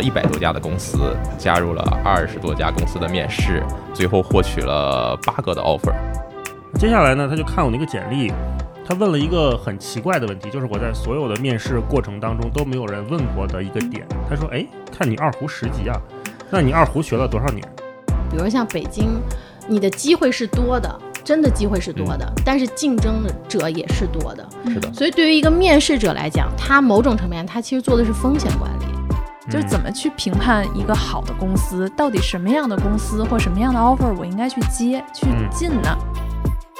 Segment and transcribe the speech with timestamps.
[0.00, 0.98] 一百多家的公司，
[1.38, 3.62] 加入了二十多家公司的面试，
[3.92, 5.94] 最后获取了八个的 offer。
[6.78, 8.32] 接下来呢，他就看我那个简历，
[8.86, 14.06] 他问了一个很奇怪的问题，就是我在所有的面试过程当中都没有人问过的一个点。
[14.28, 14.64] 他说：“哎，
[14.96, 16.00] 看你二胡十级啊，
[16.50, 17.66] 那你二胡学了多少年？”
[18.30, 19.20] 比如像北京，
[19.66, 24.48] 你的机会是多的，真的机会是多的，但是竞争者也是多的。
[24.68, 28.84] 是的，所以对于一个面试者来讲，他某种层面他其实做的是风险管理。
[29.50, 35.96] 就是怎么去评判一个好的公司，到底什么样的公司或什么样的 offer 我应该去接去进呢？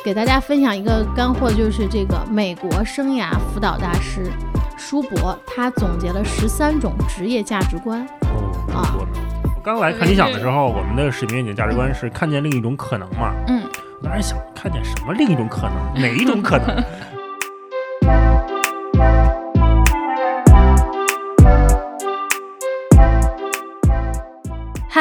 [0.04, 4.30] 给大家分享一个干货，就是这个美国生涯辅导大师
[4.76, 8.00] 舒伯，他总结了十三种职业价值观。
[8.22, 13.34] 哦，啊，我刚来看理想的时候，我们的使命愿景价值观是看见另一种可能嘛？
[13.48, 13.62] 嗯，
[14.00, 16.00] 我当时想，看见什么另一种可能？
[16.00, 16.82] 哪一种可能？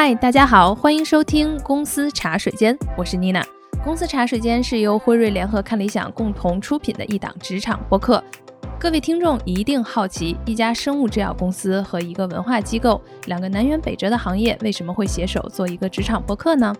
[0.02, 3.46] 嗨，大家好，欢迎收听公司茶水间，我是妮娜。
[3.84, 8.24] 公司茶水间是由辉瑞联合看理想共同出品的一档职场播客。
[8.78, 16.74] 各位听众一定好奇，一家生物制药公司和一个文化机构，两个南辕北辙的行业，为什么会携手做一个职场播客呢？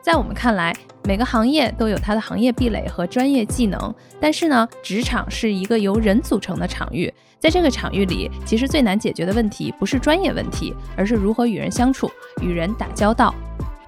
[0.00, 12.08] 在我们看来，每个行业都有它的行业壁垒和专业技能，但是呢，职场是一个由人组成的场域，在这个场域里，其实最难解决的问题不是专业问题，而是如何与人相处、
[12.40, 13.34] 与人打交道。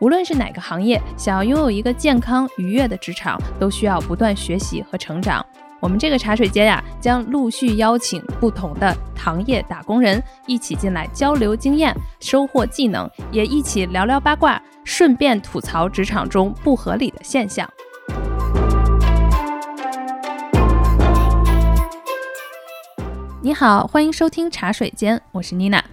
[0.01, 5.47] 无论是哪个行业，想要拥有一个健康愉悦的职场，都需要不断学习和成长。
[5.79, 17.71] 我们这个茶水间呀，将陆续邀请不同的行业打工人一起进来交流经验、收获技能，也一起聊聊八卦，顺便吐槽职场中不合理的现象。
[23.45, 25.85] 你好，欢迎收听茶水间，我是妮娜。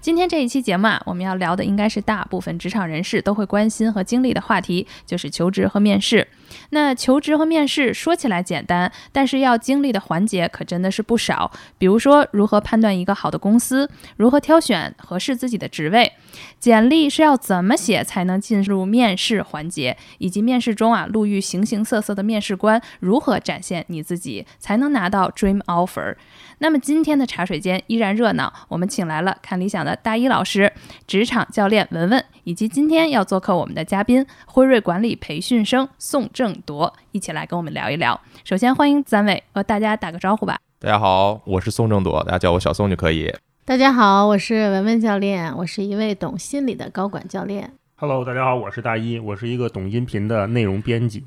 [0.00, 6.26] 今天这一期节目啊，我们要聊的应该是大部分职场人士都会关心和经历的话题，就是求职和面试。
[6.70, 11.50] 那求职和面试说起来简单，但是要经历的环节可真的是不少。
[11.78, 16.12] 比如说，如何判断一个好的公司，如何挑选合适自己的职位，
[16.58, 26.16] 简历是要怎么写才能进入面试环节，以及面试中啊，路遇形形色色的面试官，如何展现你自己才能拿到 dream offer。
[26.58, 30.72] 那么今天的茶水间依然热闹，我们请来了看理想的大一老师、
[31.06, 38.20] 职场教练文文，以及今天要做客我们的嘉宾辉瑞管理培训生宋正铎，一起来跟我们聊一聊。
[38.44, 40.58] 首先欢迎三位和大家打个招呼吧。
[40.80, 43.32] 大家好，我是宋郑铎，大家叫我小宋就可以。
[43.64, 47.72] 大家好，我是文文教练，我是一位懂心理的高管教练。
[47.96, 51.24] Hello，大家好，我是大一，我是一个懂音频的内容编辑。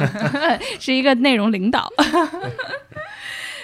[0.80, 1.92] 是一个内容领导。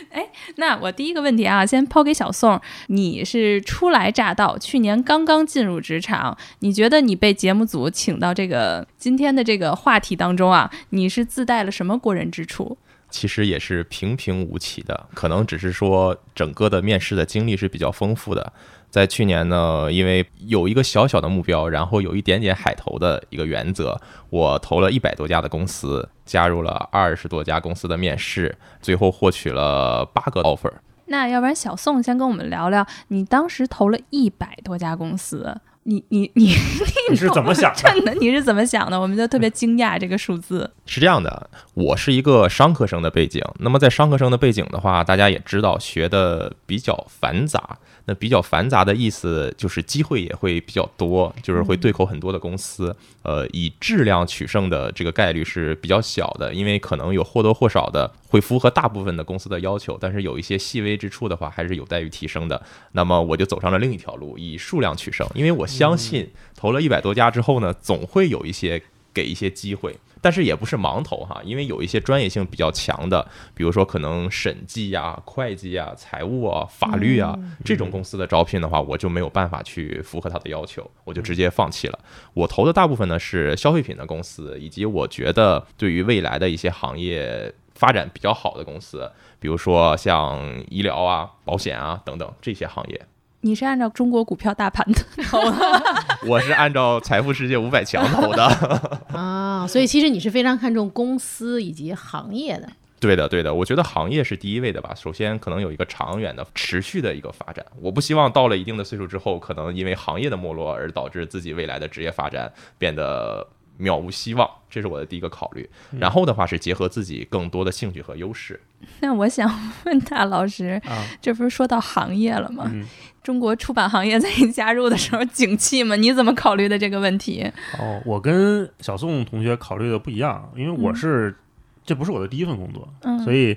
[0.12, 0.26] 哎，
[0.56, 12.78] 那我第一个问题啊，先抛给小宋，你是初来乍到，去年刚刚进入职场，你觉得你被节目组请到这个今天的这个话题当中啊，你是自带了什么过人之处？
[13.10, 18.52] 其实也是平平无奇的，可能只是说整个的面试的经历是比较丰富的。
[18.91, 24.00] 在去年呢，因为有一个小小的目标，然后有一点点海投的一个原则，
[24.31, 30.72] 我投了一百多家的公司，加入了二十多家公司的面试，最后获取了八个 offer。
[31.06, 36.55] 那要不然小宋先跟我们聊聊，你当时投了一百多家公司，你你你
[37.10, 37.82] 你是怎么想的？
[37.82, 39.00] 真的你是怎么想的？
[39.00, 40.70] 我们就特别惊讶这个数字。
[40.84, 47.78] 是这样的，我是一个商科生的背景，那么在商科生的背景的话，大家也知道学的比较繁杂。
[48.08, 52.96] 那比较繁杂的意思就是机会也会比较多，就是会对口很多的公司。
[53.22, 62.62] 呃，以质量取胜的这个概率是比较小的，因为可能有或多或少的会符合大部分的公司的要求，但是有一些细微之处的话，还是有待于提升的。
[62.92, 68.82] 那么我就走上了另一条路，以数量取胜，因为我相信投了一百多家之后呢，总会有一些
[69.12, 69.94] 给一些机会。
[70.20, 81.99] 但是也不是盲投哈，因为有一些专业性比较强的，比如说可能审计呀、会计啊、财务啊、法律啊这种公司的招聘的话，我就没有办法去符合他的要求，我就直接放弃了。
[82.35, 93.00] 我投的大部分呢是消费品的公司，以及我觉得对于未来的一些行业发展比较好的公司，比如说像医疗啊、保险啊等等这些行业。
[93.43, 94.85] 你是按照中国股票大盘
[95.31, 95.82] 投的？
[96.26, 98.44] 我是按照财富世界五百强投的
[99.17, 102.69] 啊，所以其实你是非常看重公司以及行业的。
[103.00, 104.93] 对的，对的，我觉得行业是第一位的吧。
[104.96, 107.64] 首先，可能有一个长远的、持续的一个发展。
[107.81, 113.46] 我不希望到了一定的岁数之后，可能因为行业的没落而导致自己未来的职业发展变得
[113.79, 115.70] 渺无希望，这是我的第一个考虑。
[115.93, 118.61] 然后的话是结合自己更多的兴趣和优势。
[118.99, 119.49] 那我想
[119.85, 122.69] 问大老师，啊，这不是说到行业了吗？
[122.73, 122.85] 嗯，
[123.28, 125.94] 中国出版行业在你加入的时候景气吗？
[126.00, 127.44] 你怎么考虑的这个问题？
[127.78, 131.36] 哦，我跟小宋同学考虑的不一样，因为我嗯是、
[131.84, 133.54] 这不是我的第一份工作，嗯，所以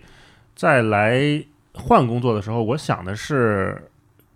[0.58, 1.42] 在来
[1.74, 3.82] 换工作的时候，我想的是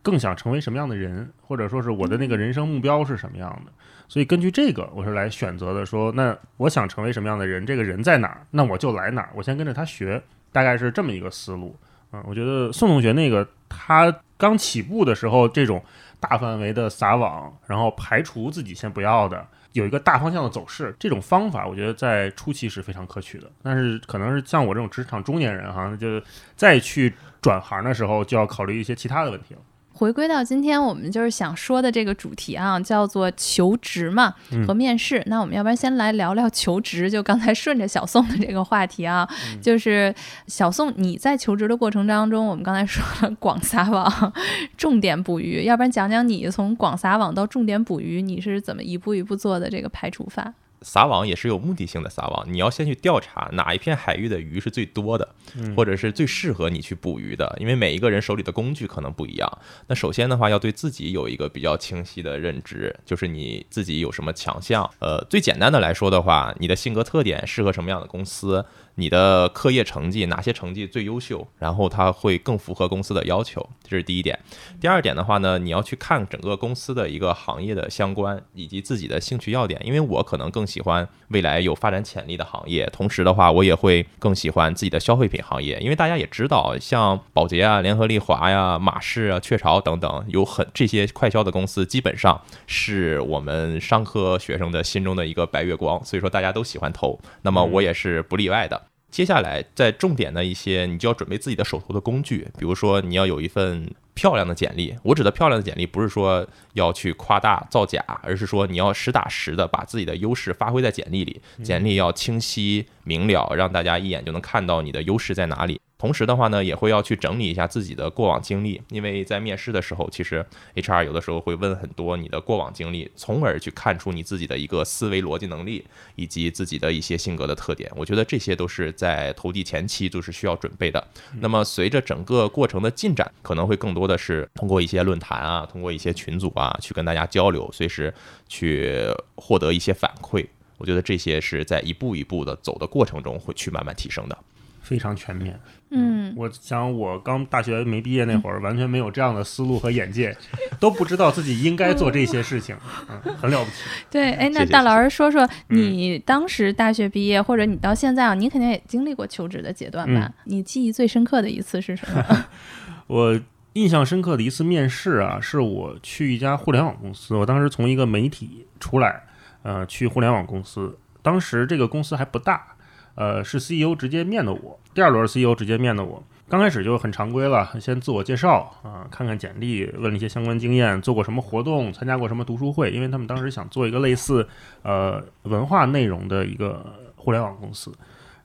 [0.02, 3.72] 更想成为什么样的人，或者说是我的那个人生目标是什么样的。
[4.08, 10.24] 所以根据这个，我是来选择的说，那我想成为什么样的人，这个人在哪儿，那我就来哪儿，我先跟着他学，
[10.54, 11.76] 大概是这么一个思路。
[12.14, 13.46] 嗯，我觉得宋同学那个
[13.76, 15.84] 他刚起步的时候，这种
[16.20, 23.52] 大范围的撒网，然后排除自己先不要的，有一个大方向的走势，这种方法，我觉得在初期是非常可取的。
[23.62, 26.22] 但是可能是像我这种职场中年人哈，就
[26.56, 29.60] 再去转行的时候，就要考虑一些其他的问题了。
[29.98, 35.24] 回归到今天我们就是想说的这个主题啊，叫做求职嘛嗯和面试。
[35.28, 40.14] 那我们要不然先来聊聊求职，就刚才顺着小宋的这个话题啊，嗯就是
[40.48, 44.34] 小宋你在求职的过程当中，我们刚才说了广撒网，
[44.78, 50.54] 重点捕鱼，要不然讲讲你从广撒网到重点捕鱼，你是怎么一步一步做的这个排除法？
[50.86, 55.28] 撒网也是有目的性的撒网，你要先去调查哪一片海域的鱼是最多的，
[55.58, 59.52] 嗯或者是最适合你去捕鱼的，因为每一个人手里的工具可能不一样。
[59.88, 64.88] 那首先的话，要对自己有一个比较清晰的认知，就是你自己有什么强项。
[65.00, 68.64] 呃，最简单的来说的话，你的性格特点适合什么样的公司，
[68.96, 74.40] 你的课业成绩哪些成绩最优秀，然后它会更符合公司的要求，这是第一点。
[74.80, 98.85] 第二点的话呢，你要去看整个公司的一个行业的相关以及自己的兴趣要点，因为我可能更喜欢未来有发展潜力的行业，同时的话，我也会更喜欢自己的消费品行业，因为大家也知道，像宝洁啊、联合利华呀、马氏啊、雀巢等等，有很这些快销的公司，基本上是我们商科学生的心中的一个白月光，所以说大家都喜欢投，那么我也是不例外的。
[99.16, 104.94] 接下来，在重点的一些，你就要准备自己的手头的工具，比如说你要有一份漂亮的简历。
[105.04, 115.80] 我指的漂亮的简历，不是说要去夸大造假，而是说你要实打实的把自己的优势发挥在简历里，简历要清晰明了，让大家一眼就能看到你的优势在哪里。
[116.06, 125.84] 同时的话呢，也会要去整理一下自己的过往经历，因为在面试的时候，其实 HR 有的时候会问很多你的过往经历，从而去看出你自己的一个思维逻辑能力
[126.16, 127.92] 以及自己的一些性格的特点。
[127.96, 131.04] 我觉得这些都是在投递前期就是需要准备的。
[131.40, 138.14] 那么随着整个过程的进展，可能会更多的是通过一些论坛啊，通过一些群组啊，去跟大家交流，随时
[138.48, 138.96] 去
[139.34, 140.46] 获得一些反馈。
[140.78, 144.38] 我觉得这些是在一步一步的走的过程中会去慢慢提升的。
[144.86, 145.60] 非常全面。
[145.90, 150.36] 嗯，我想我刚大学没毕业那会儿，完全没有这样的思路和眼界，
[150.80, 152.76] 都不知道自己应该做这些事情，
[153.10, 153.78] 嗯，很了不起。
[154.12, 160.26] 对，哎，那大老师说说嗯你当时大学毕业，或者你到现在啊，你肯定也经历过求职的阶段吧？
[160.28, 162.46] 嗯你记忆最深刻的一次是什么？
[163.08, 163.40] 我
[163.74, 169.24] 印象深刻的一次面试啊，是我去一家互联网公司，我当时从一个媒体出来，
[169.64, 172.75] 呃，去互联网公司，当时这个公司还不大，
[173.16, 176.24] 呃，是 CEO 直接面的我，第二轮 CEO 直接面的我。
[176.48, 184.48] 刚开始就很常规了，先自我介绍啊、看看简历，问了一些相关经验，做过什么活动，参加过什么读书会，因为他们当时想做一个类似
[184.84, 187.92] 呃文化内容的一个互联网公司。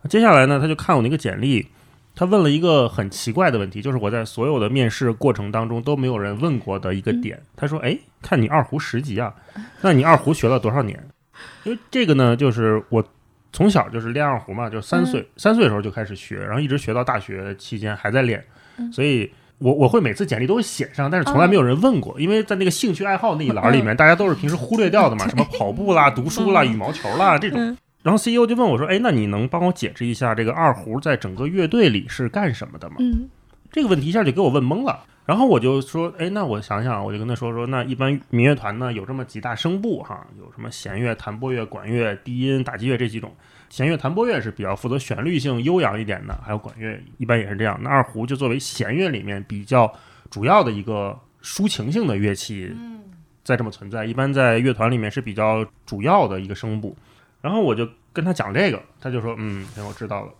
[0.08, 1.66] 接下来呢，他就看我那个简历，
[2.14, 7.42] 他问了一个很奇怪的问题，就是我在所有的面试过程当中都没有人问过的一个点。
[7.54, 9.34] 他说：“哎，看你二胡十级啊，
[9.82, 11.06] 那你二胡学了多少年？”
[11.64, 13.04] 因为这个呢，就是我
[13.52, 18.44] 从小就是练二胡嘛，就三岁、三岁的时候就开始学，然后一直学到大学期间还在练，
[18.92, 19.30] 所以。
[19.62, 27.60] 我我会每次简历都会写上，但是从来没有人问过，因为在那个兴趣爱好那一栏里面，大家都是平时忽略掉的嘛， 什么跑步啦、读书啦、羽毛球啦这种。
[27.60, 33.28] 嗯然后 CEO 就问我说：“哎，那你能帮我解释一下这个二胡在整个乐队里是干什么的吗？”嗯
[33.70, 35.00] 这个问题一下就给我问懵了。
[35.30, 43.32] 然后我就说：“哎，那我想想，我就跟他说说，那一般民乐团呢有这么几大声部哈，有什么弦乐、弹拨乐、管乐、低音、打击乐这几种。
[43.68, 47.78] 弦乐、弹拨乐是比较负责旋律性悠扬一点的，还有管乐一般也是这样。
[47.80, 49.88] 那二胡就作为弦乐里面比较
[50.30, 52.68] 主要的一个抒情性的乐器，
[53.44, 56.96] 在这么存在，一般在乐团里面是比较主要的一个声部。
[57.40, 60.32] 然后我就跟他讲这个，他就说：“嗯，行，我知道了。”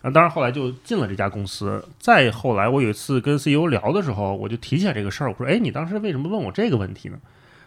[0.00, 1.84] 啊，当然后来就进了这家公司。
[1.98, 7.18] 再后来，我有一次跟 CEO 聊的时候，我就提起来这个事儿，我说：“哎，你当时为什么问我这个问题呢？”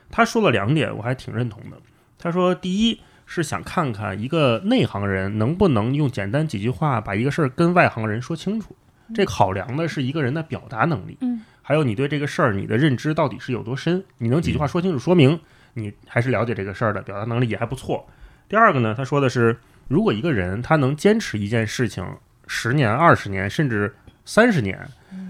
[0.09, 1.77] 他说了两点，我还挺认同的。
[2.17, 8.75] 他说：“第一是想看看一个内行人能不能用简单几句话把一个事儿跟外行人说清楚，
[9.15, 15.39] 这考量的是一个人的表达能力，嗯，还有你对这个事儿你的认知到底是有多深，你能几句话说清楚，说明
[15.73, 18.07] 你还是了解这个事儿的，表达能力也还不错。”
[18.49, 19.57] 第二个呢，他说的是，
[19.91, 22.05] 如果一个人他能坚持一件事情
[22.47, 23.93] 十年、二十年，甚至
[24.23, 24.79] 三十年，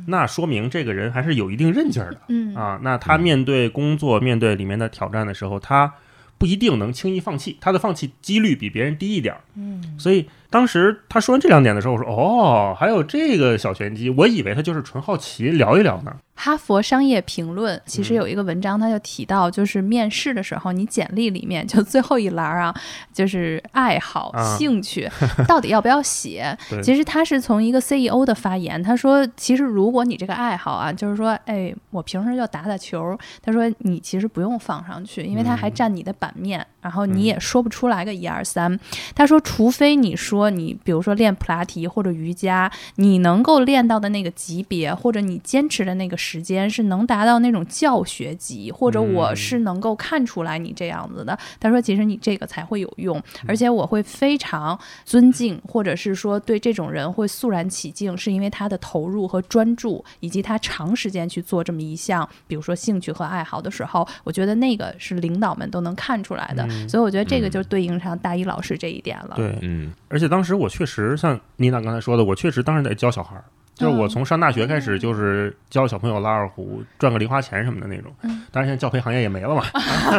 [0.06, 2.80] 那说明这个人还是有一定韧劲儿的嗯啊。
[2.84, 5.92] 那他面对工作、面对里面的挑战的时候，他
[6.38, 9.42] 不一定能轻易放弃，他的放弃几率比别人低一点儿。
[9.56, 16.14] 嗯，所以当时他说完这两点的时候，我说哦，还有这个小玄机，我以为他就是纯好奇聊一聊呢。
[16.34, 22.74] 哈佛商业评论其实嗯有一个文章，他就提到，就是面试的时候，你简历里面就最后一栏啊，
[23.14, 25.08] 就是爱好、啊兴趣，
[25.48, 26.58] 到底要不要写？
[26.84, 38.80] 其实他是从一个 CEO 的发言，他说，其实如果你这个爱好啊，就是说，哎，我平时就打打球，他说你其实不用放上去，因为它还嗯占你的版面，然后你也说不出来个一二三。
[39.16, 51.38] 他说，除非你说你，比如说练普拉提或者瑜伽，你能够练到的那个级别，或者你坚持的那个时间是能达到那种教学级，或者我嗯是能够看出来你这样子的。
[51.60, 66.64] 他说，其实你这个才会有用，而且我会非常尊敬，或者是说对这种人会肃然起敬，是因为他的投入和专注，以及他长时间去做这么一项，比如说兴趣和爱好的时候，我觉得那个是领导们都能看出来的。
[66.64, 69.34] 嗯所以我觉得这个嗯就对应上大一老师这一点了。
[69.36, 73.44] 对，嗯而且当时我确实像妮娜刚才说的，我确实当时在教小孩儿，
[73.76, 78.12] 就是我从上大学开始就是教小朋友拉二胡，赚个零花钱什么的那种。
[78.24, 79.64] 嗯当然现在教培行业也没了嘛。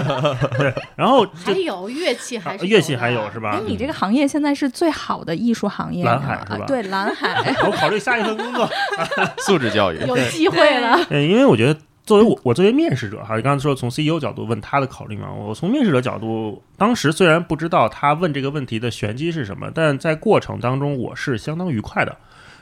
[0.56, 3.60] 对，然后还有乐器还是乐器还有是吧哎，？
[3.66, 7.54] 你这个行业现在是最好的艺术行业，蓝海是吧对，蓝海。
[7.66, 8.66] 我考虑下一份工作。
[9.44, 10.98] 素质教育，有机会了。
[11.10, 22.16] 对，因为我觉得作为我我作为面试者哈，刚才说从 CEO 角度问他的考虑嘛，我从面试者角度，当时虽然不知道他问这个问题的玄机是什么，但在过程当中我是相当愉快的，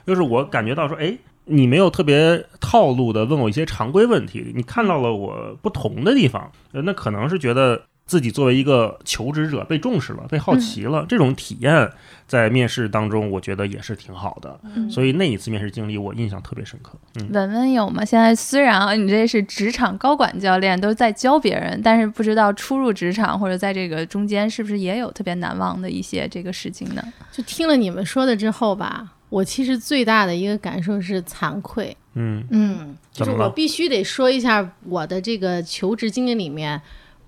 [0.06, 1.16] 就是我感觉到说，哎。
[1.46, 11.88] 你没有特别套路的问我一些常规问题，你看到了我不同的地方，那可能是觉得自己作为一个求职者被重视了，被好奇了，这种体验
[12.26, 14.58] 在面试当中，我觉得也是挺好的。
[14.64, 16.98] 嗯所以那一次面试经历，我印象特别深刻。
[17.20, 18.04] 嗯，文文有吗？
[18.04, 27.12] 现在虽然啊，你这是职场高管教练，都在教别人，但是不知道初入职场或者在这个中间，是不是也有特别难忘的一些这个事情呢？
[27.30, 31.96] 就听了你们说的之后吧，我其实最大的一个感受是惭愧。
[32.14, 36.82] 嗯嗯，就是我必须得说一下我的这个求职经历里面。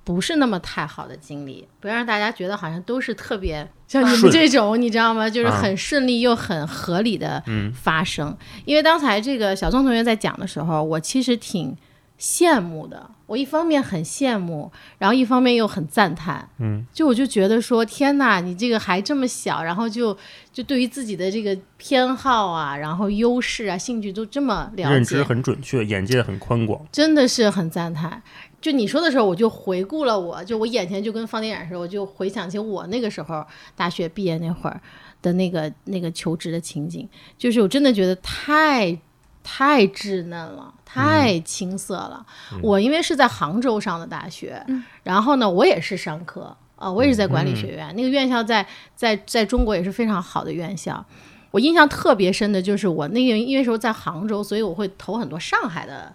[0.04, 5.30] 不是那么太好的经历，不要让大家觉得好像都是特别像你们这种，你知道吗？
[5.30, 8.37] 就是啊很顺利又很合理的嗯发生。
[8.64, 11.76] 因为刚才这个小宋同学在讲的时候，我其实挺
[12.18, 13.11] 羡慕的。
[13.26, 16.47] 我一方面很羡慕，然后一方面又很赞叹。
[16.59, 20.14] 嗯，就我就觉得说，天哪，你这个还这么小，然后就
[20.52, 26.85] 就对于自己的这个偏好啊，然后优势啊、兴趣都这么了认知，很准确，眼界很宽广。
[26.92, 28.23] 真的是很赞叹。
[28.62, 33.45] 就你说的时候，我就回顾了我，就我眼前就跟放电影似的，我就回想起我那个时候
[33.76, 34.81] 大学毕业那会儿
[35.21, 38.97] 的那个那个求职的情景，就是我真的觉得太
[39.42, 42.25] 太稚嫩了，太青涩了。
[42.62, 44.64] 我因为是在杭州上的大学，
[45.02, 48.66] 然后呢，我也是商科啊、我也是在管理学院，那个院校在
[48.97, 51.04] 在在中国也是非常好的院校。
[51.52, 56.12] 我印象特别深的就是我那个因为时候在杭州，所以我会投很多上海的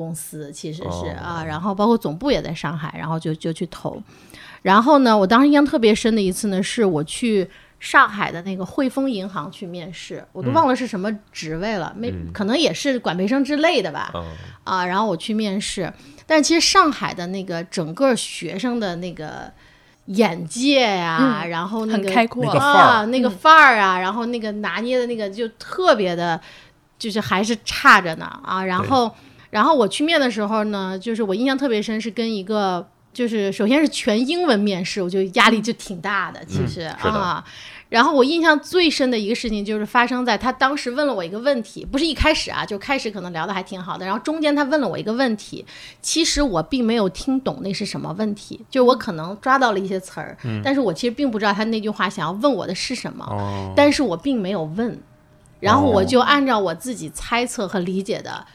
[0.00, 4.02] 公司，其实是、哦啊，然后包括总部也在上海，然后就就去投。
[4.62, 14.10] 然后呢，我当时印象特别深的一次呢，是我去上海的那个汇丰银行去面试，我都忘了是什么职位了，没、可能也是管培生之类的吧。
[14.14, 14.24] 嗯
[14.64, 15.92] 啊，然后我去面试，
[16.26, 19.50] 但其实上海的那个整个学生的那个
[20.06, 26.38] 眼界呀、然后那个很开阔那个啊，那个范儿啊，然后那个拿捏的那个就特别的，
[26.98, 28.62] 就是还是差着呢啊。
[28.62, 29.10] 然后，
[29.50, 32.88] 然后我去面的时候呢，就是我印象特别深，是跟一个。
[33.12, 37.44] 就是首先是全英文面试，我就压力就挺大的，其实、啊。
[37.88, 45.66] 然后我印象最深的一个事情就是发生在他当时问了我一个问题，不是一开始啊，就开始可能聊的还挺好的，然后中间他问了我一个问题，
[46.00, 54.96] 其实我并没有听懂那是什么问题，就我可能抓到了一些词儿，但是我其实并不知道他那句话想要问我的是什么，哦，但是我并没有问，
[55.58, 58.46] 然后我就按照我自己猜测和理解的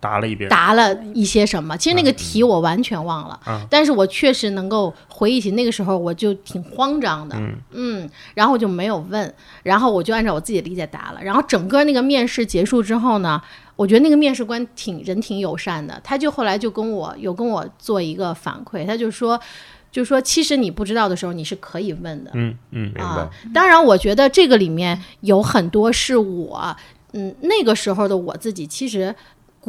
[0.00, 0.48] 答了一遍。
[0.48, 1.76] 答了一些什么。
[1.76, 7.36] 其实那个题我完全忘了，嗯但是我确实能够回忆起那个时候，我就挺慌张的，
[7.72, 11.20] 嗯然后我就没有问，然后我就按照我自己的理解答了。
[11.22, 13.40] 然后整个那个面试结束之后呢，
[13.76, 19.40] 我觉得那个面试官挺人挺友善的，他就后来就跟我有跟我做一个反馈，他就说。
[19.90, 23.26] 就说其实你不知道的时候，你是可以问的，嗯嗯啊。
[23.54, 26.76] 当然，我觉得这个里面有很多是我，
[27.14, 29.12] 嗯，那个时候的我自己，其实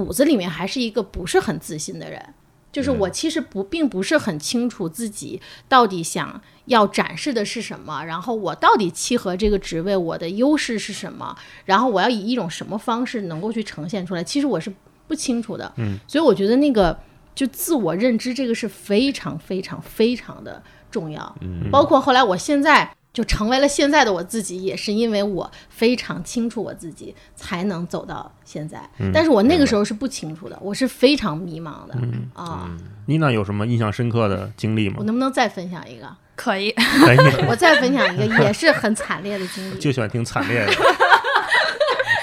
[0.05, 2.33] 骨子里面还是一个不是很自信的人
[2.71, 14.71] 就是我其实不并不是很清楚自己到底想要展示的是什么，然后我到底契合这个职位，我的优势是什么，然后我要以一种什么方式能够去呈现出来，其实我是
[15.07, 15.73] 不清楚的。
[15.77, 16.95] 嗯，所以我觉得那个
[17.33, 21.35] 就自我认知这个是非常非常非常的重要。
[21.41, 28.87] 嗯包括后来我现在就成为了现在的我自己，也是因为我非常清楚我自己，才能走到现在。
[29.13, 31.95] 但是我那个时候是不清楚的，我是非常迷茫的、
[32.33, 32.69] 啊。
[33.07, 35.03] 妮娜有什么印象深刻的经历吗我？
[35.03, 36.07] 能不能再分享一个？
[36.35, 36.71] 可以，
[37.03, 37.17] 可以，
[37.49, 39.79] 我再分享一个也是很惨烈的经历。
[39.79, 40.71] 就喜欢听惨烈的。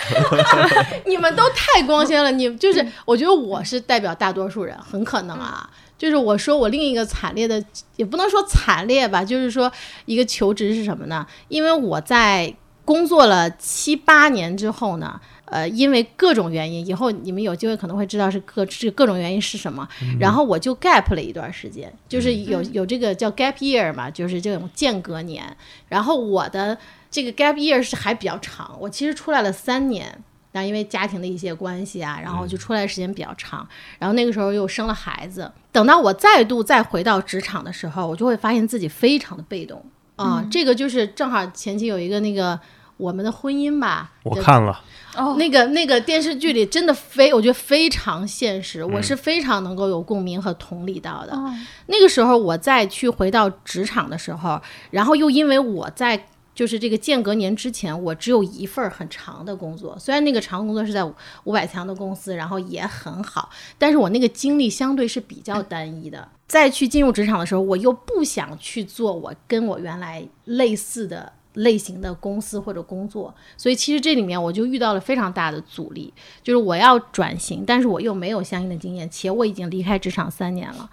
[1.05, 5.69] 你们都太光鲜了，你就是我觉得我是代表大多数人，很可能啊。
[5.99, 7.63] 就是我说我另一个惨烈的，
[7.97, 9.71] 也不能说惨烈吧，就是说
[10.05, 11.27] 一个求职是什么呢？
[11.49, 19.89] 因为我在工作了七八年之后呢，呃，因为各种原因，以后你们有机会可能会知道是各是各种原因是什么。
[20.21, 25.45] 然后我就 gap 了一段时间，就是有有这个叫 gap year 嘛，就是这种间隔年。
[25.89, 26.77] 然后我的
[27.11, 30.23] 这个 gap year 是还比较长，我其实出来了三年。
[30.57, 35.53] 然后因为家庭的一些关系啊，然后就出来时间比较长，然后那个时候又生了孩子。
[35.71, 39.85] 等到我再度再回到职场的时候，我就会发现自己非常的被动。
[40.17, 42.59] 啊、这个就是正好前期有一个那个
[42.97, 44.81] 我们的婚姻吧，我看了，
[45.15, 51.37] 哦，那个那个电视剧里真的非，我觉得非常现实，我是非常能够有共鸣和同理到的。
[51.37, 51.53] 哦。
[51.89, 54.59] 那个时候我再去回到职场的时候，
[54.91, 61.05] 然后又因为我在就是这个间隔年之前，我只有一份儿很长的工作，虽然那个长工作是在
[61.45, 66.27] 五百强的公司，然后也很好，但是我那个经历相对是比较单一的。
[66.49, 80.89] 再去进入职场的时候，我又不想去做我跟我原来类似的类型的公司或者工作，所以其实这里面我就遇到了非常大的阻力，就是我要转型，但是我又没有相应的经验，且我已经离开职场三年了。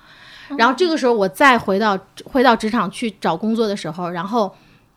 [0.57, 4.53] 然后这个时候我再回到回到职场去找工作的时候，然后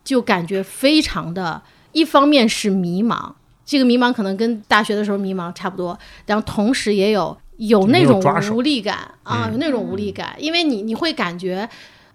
[0.07, 3.33] 就感觉非常的，一方面是迷茫，
[3.65, 11.67] 这个迷茫可能跟大学的时候迷茫差不多，然后同时也有有那种无力感啊，有那种无力感，因为你你会感觉，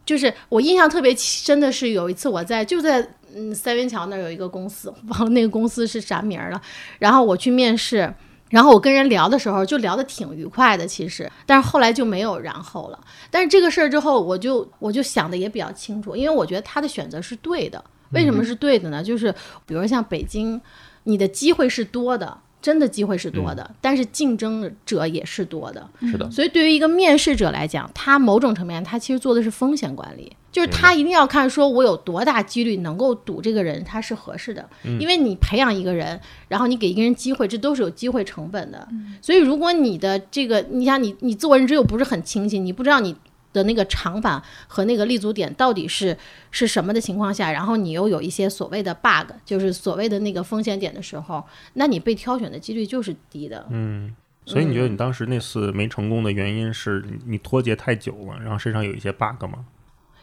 [0.06, 6.62] 就是我印象特别深的是有一次我在就在嗯三元桥那儿有一个公司，忘了那个公司是啥名儿了，
[6.98, 8.14] 然后我去面试。
[8.52, 13.00] 然后我跟人聊的时候就聊得挺愉快的，其实，但是后来就没有然后了。
[13.30, 17.82] 但是这个事儿之后，我就我就想的也比较清楚，因为我觉得他的选择是对的。
[18.10, 19.02] 为什么是对的呢？
[19.02, 19.34] 就是
[19.64, 20.60] 比如像北京，
[21.04, 25.86] 你的机会是多的，真的机会是多的，但是竞争者也是多的。
[26.02, 34.66] 是的，所以对于一个面试者来讲，他某种层面他其实做的是风险管理，就是他一定要看说我有多大几率能够赌这个人他是合适的，
[35.00, 38.88] 因为你培养一个人，然后你给一个人机会，这都是有机会成本的。
[39.20, 43.16] 所以如果你的这个，你想你你自我认知又不是很清晰，你不知道你。
[43.52, 46.16] 的那个长板和那个立足点到底是
[46.50, 53.66] 是什么的情况下，然后你又有一些所谓的 bug，就是所谓的那个风险点的时候，那你被挑选的几率就是低的。
[53.70, 54.14] 嗯，
[54.46, 59.64] 所以你觉得你当时那次没成功的原因是你你脱节太久了，然后身上有一些 bug 吗？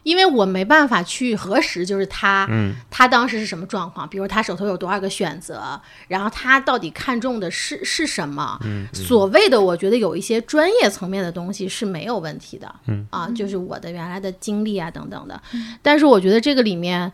[0.04, 8.60] 因为我没办法去核实，就是他、嗯他当时是什么状况，比如他手头有多少个选择，然后他到底看中的是是什么。
[8.64, 12.74] 嗯所谓的，我觉得有一些专业层面的东西是没有问题的。
[12.88, 15.42] 嗯啊，就是我的原来的经历啊等等的。
[15.82, 17.12] 但是我觉得这个里面，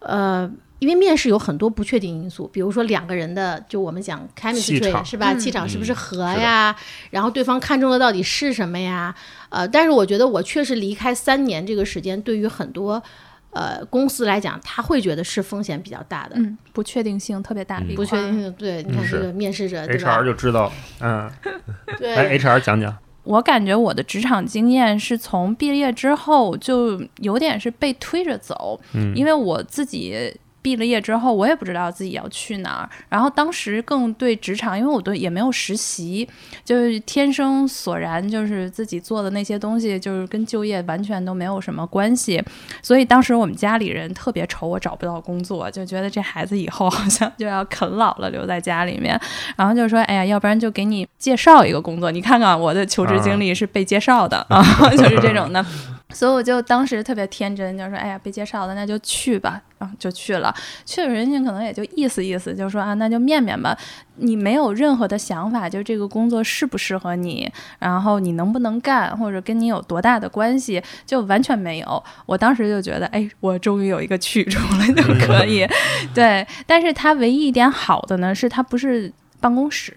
[0.00, 0.50] 呃。
[0.78, 5.32] 因为面试有很多不确定因素，比如说两个人的，就我们讲 chemistry 是吧？
[5.32, 6.74] 嗯气场是不是嗯合呀？
[7.10, 9.14] 然后对方看中的到底是什么呀？
[9.48, 13.02] 呃，但是我觉得我确实离开三年这个时间，对于很多
[13.50, 18.52] 呃公司来讲，他会觉得是风险比较大的，嗯，不确定性特别大不确定性。
[18.52, 20.24] 对，你看这个面试者，，HR？
[20.24, 21.28] 就知道，嗯，
[21.98, 30.32] 对，来 HR 讲讲，我感觉我的职场经验是从毕业之后就有点是被推着走，嗯因为我自己。
[30.68, 32.88] 毕了业之后，我也不知道自己要去哪儿。
[33.08, 36.28] 然后当时更对职场，因为我对也没有实习，
[36.64, 42.42] 就是天生索然，就是自己做的那些东西，就是跟就业完全都没有什么关系。
[42.82, 49.18] 所以当时我们家里人特别愁我找不到工作，就觉得这孩子以后好像就要啃老了，留在家里面。
[49.56, 54.62] 然后就说：“哎呀，要不然就给你介绍一个工作，你看看我的求职经历是被介绍的啊，
[54.96, 55.64] 就是这种的。”
[56.14, 60.52] 所以我就当时特别天真，就说：“哎呀，被介绍了，那就去吧。”然后就去了。
[60.86, 63.76] 去了，人家可能也就意思意思，就说啊，那就面面吧。
[64.16, 72.02] 你没有任何的想法，就这个工作适不适合你，然后你能不能干，或者跟你有多大的关系，就完全没有。
[72.24, 75.68] 我当时就觉得，哎，我终于有一个去处了，就可以。
[76.14, 79.94] 对，但是它唯一一点好的呢，是它不是办公室。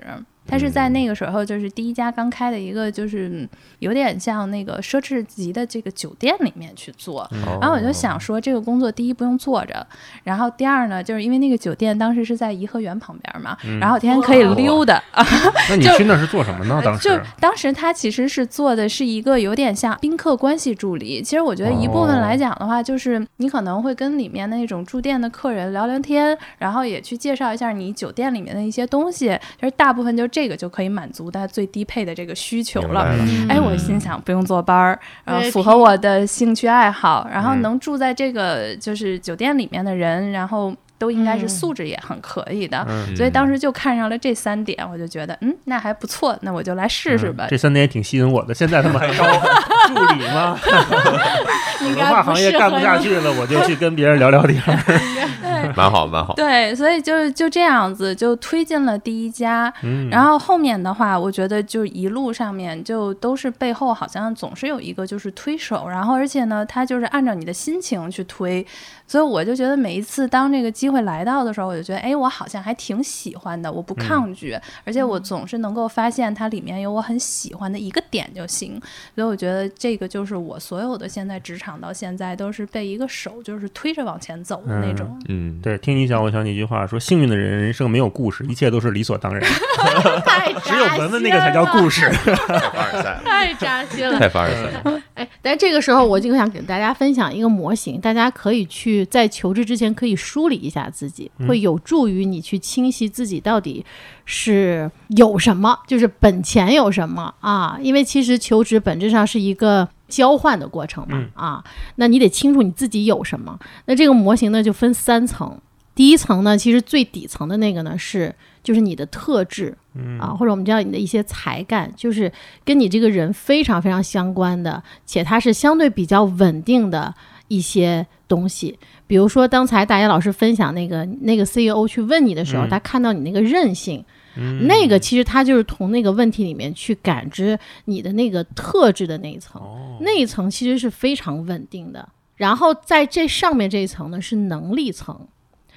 [0.51, 7.25] 它是在那个时候就是第一家刚开的一个就是嗯有点像那个奢侈级的这个酒店里面去做。
[7.61, 9.87] 然后我就想说，这个工作第一不用坐着，
[10.25, 15.25] 然后第二呢，就是因为那个酒店当时是在颐和园旁边嘛，然后天天可以溜达啊。
[15.69, 16.81] 那你去那是做什么呢？
[16.83, 21.21] 当时就当时他其实是做的是一个有点像宾客关系助理。
[21.21, 29.39] 其实我觉得一部分来讲的话，就是你可能会跟里面的那种住店的客人聊聊天，然后也去介绍一下你酒店里面的一些东西。
[29.59, 33.05] 其实大部分就这个就可以满足他最低配的这个需求了。
[33.05, 33.25] 了。
[33.49, 37.61] 哎，我心想不用坐班儿，然后符合我的兴趣爱好，然后嗯。
[37.61, 42.85] 能住在这个就是酒店里面的人，然后都应该是嗯素质也很可以的。
[42.87, 47.49] 嗯所以当时就看上了这三点，我就觉得，嗯，那还不错，那我就来试试吧嗯。
[47.49, 48.53] 这三点也挺吸引我的。
[48.53, 49.25] 现在他们还招
[49.87, 50.59] 助理吗？
[51.81, 55.73] 应文化行业干不下去了，我就去跟别人聊聊天儿。
[55.75, 56.33] 蛮好蛮好。
[56.35, 68.65] 对，所以就就这样子就推进了第一家，嗯然后后面的话，我觉得就一路上面就都是背后好像总是有一个就是推手，然后而且呢，他就是按照你的心情去推，
[69.11, 78.81] 所以我就觉得每一次当这个机会来到的时候，我就觉得哎，我好像还挺喜欢的，我不抗拒，而且我总是能够发现它里面有我很喜欢的一个点就行，
[79.13, 85.19] 所以我觉得这个就是我所有的现在职场到现在都是被一个手就是推着往前走的那种。
[85.27, 89.43] 嗯，对，听你讲，我想起一句话，说幸运的人人生没有故事，一切都是理所当然，
[90.23, 92.09] 太只有文文那个才叫故事。
[92.23, 94.17] 太凡尔赛了，太扎心了。
[94.17, 95.01] 太凡尔赛了。
[95.15, 103.85] 哎，但这个时候我就想给大家分享一个模型，大家可以去在求职之前可以梳理一下自己，会有助于你去清晰自己到底
[104.25, 107.77] 是有什么，就是本钱有什么啊？
[107.81, 109.87] 因为其实求职本质上是一个。
[110.11, 111.63] 交换的过程嘛，嗯啊，
[111.95, 113.57] 那你得清楚你自己有什么。
[113.85, 115.57] 那这个模型呢，就分三层。
[115.95, 122.29] 第一层呢，其实最底层的那个呢是就是你的特质，嗯啊，或者我们叫你的一些才干，就是
[122.65, 127.15] 跟你这个人非常非常相关的，且它是相对比较稳定的
[127.51, 128.79] 一些东西。
[129.05, 132.69] 比如说，刚才大家老师分享那个那个 CEO 去问你的时候，嗯。
[132.69, 134.03] 他看到你那个韧性，
[134.37, 134.65] 嗯。
[134.67, 139.97] 那个其实他就是从那个问题里面去感知你的那个特质的那一层，哦。
[139.99, 142.07] 那一层其实是非常稳定的。
[142.37, 145.27] 然后在这上面这一层呢是能力层，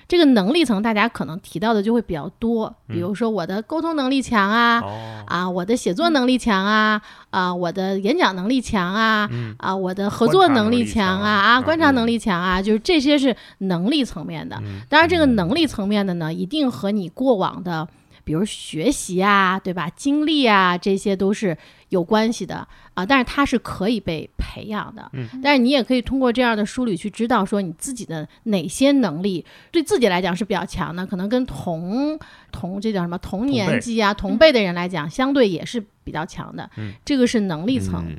[0.06, 11.94] 这个能力层大家可能提到的就会比较多，比如说我的沟通能力强啊，哦，啊，我的写作能力强啊，啊，我的演讲能力强啊，嗯啊，我的合作能力强啊，啊，观察嗯。
[11.94, 14.56] 能力强啊，就是这些是能力层面的。
[14.62, 14.80] 嗯。
[14.88, 17.86] 当然，这个能力层面的呢，一定和你过往的，
[18.24, 21.56] 比如学习啊，对吧，经历啊，这些都是
[21.90, 23.04] 有关系的啊。
[23.06, 25.10] 但是它是可以被培养的。
[25.12, 32.18] 嗯但是你也可以通过这样的梳理去知道，说你自己的哪些能力对自己来讲是比较强的，可能跟同
[32.50, 36.68] 同这叫什么同年纪啊、同辈的人来讲，相对也是比较强的。
[36.76, 38.04] 嗯这个是能力层。
[38.08, 38.16] 嗯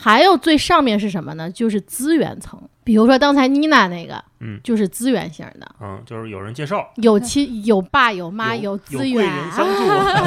[0.00, 1.50] 还有最上面是什么呢？
[1.50, 2.60] 就是资源层。
[2.84, 9.82] 比如说刚才妮娜那个，嗯就是资源型的，嗯，就是有人介绍，有亲 有爸有妈有有资贵源，人相助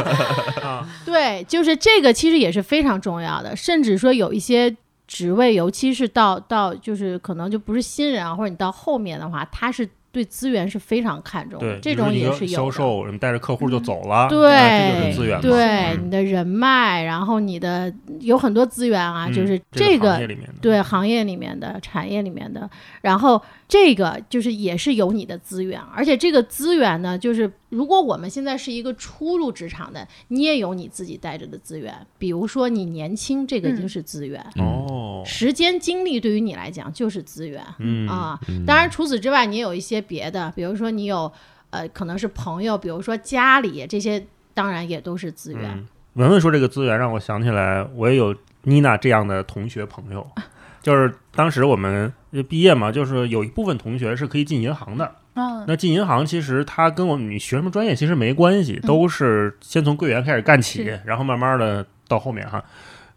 [0.61, 3.55] 啊， 对，就是这个其实也是非常重要的。
[3.55, 4.75] 甚至说有一些
[5.07, 15.63] 职位，尤其是到到就是可能就不是新人啊，或者你到后面的话，他是对资源是非常看重的，这种也是有销售，你带着客户就走了，对那这就是资源嘛，对，
[15.95, 20.19] 嗯你的人脉，然后你的有很多资源啊，嗯就是这个
[20.61, 22.69] 对行业里面的、产业里面的，
[23.01, 38.37] 然后这个就是也是有你的资源，而且这个资源呢，就是如果我们现在是一个初入职场的，你也有你自己带着的资源，比如说你年轻，这个嗯就是资源，哦，时间精力对于你来讲就是资源、嗯啊。
[38.49, 38.65] 嗯。
[38.65, 41.31] 当然除此之外，你有一些别的，比如说你有
[41.69, 44.21] 呃可能是朋友，比如说家里这些，
[44.53, 45.71] 当然也都是资源。
[45.71, 50.29] 嗯，文文说这个资源让我想起来，我也有妮娜这样的同学朋友，
[50.83, 52.13] 就是当时我们呃
[52.47, 55.15] 毕业嘛，就是有一部分同学是可以进银行的。
[55.33, 62.63] 嗯，那进银行其实它跟我们你学什么专业其实没关系，都是先从柜员开始干起是，然后慢慢的到后面哈。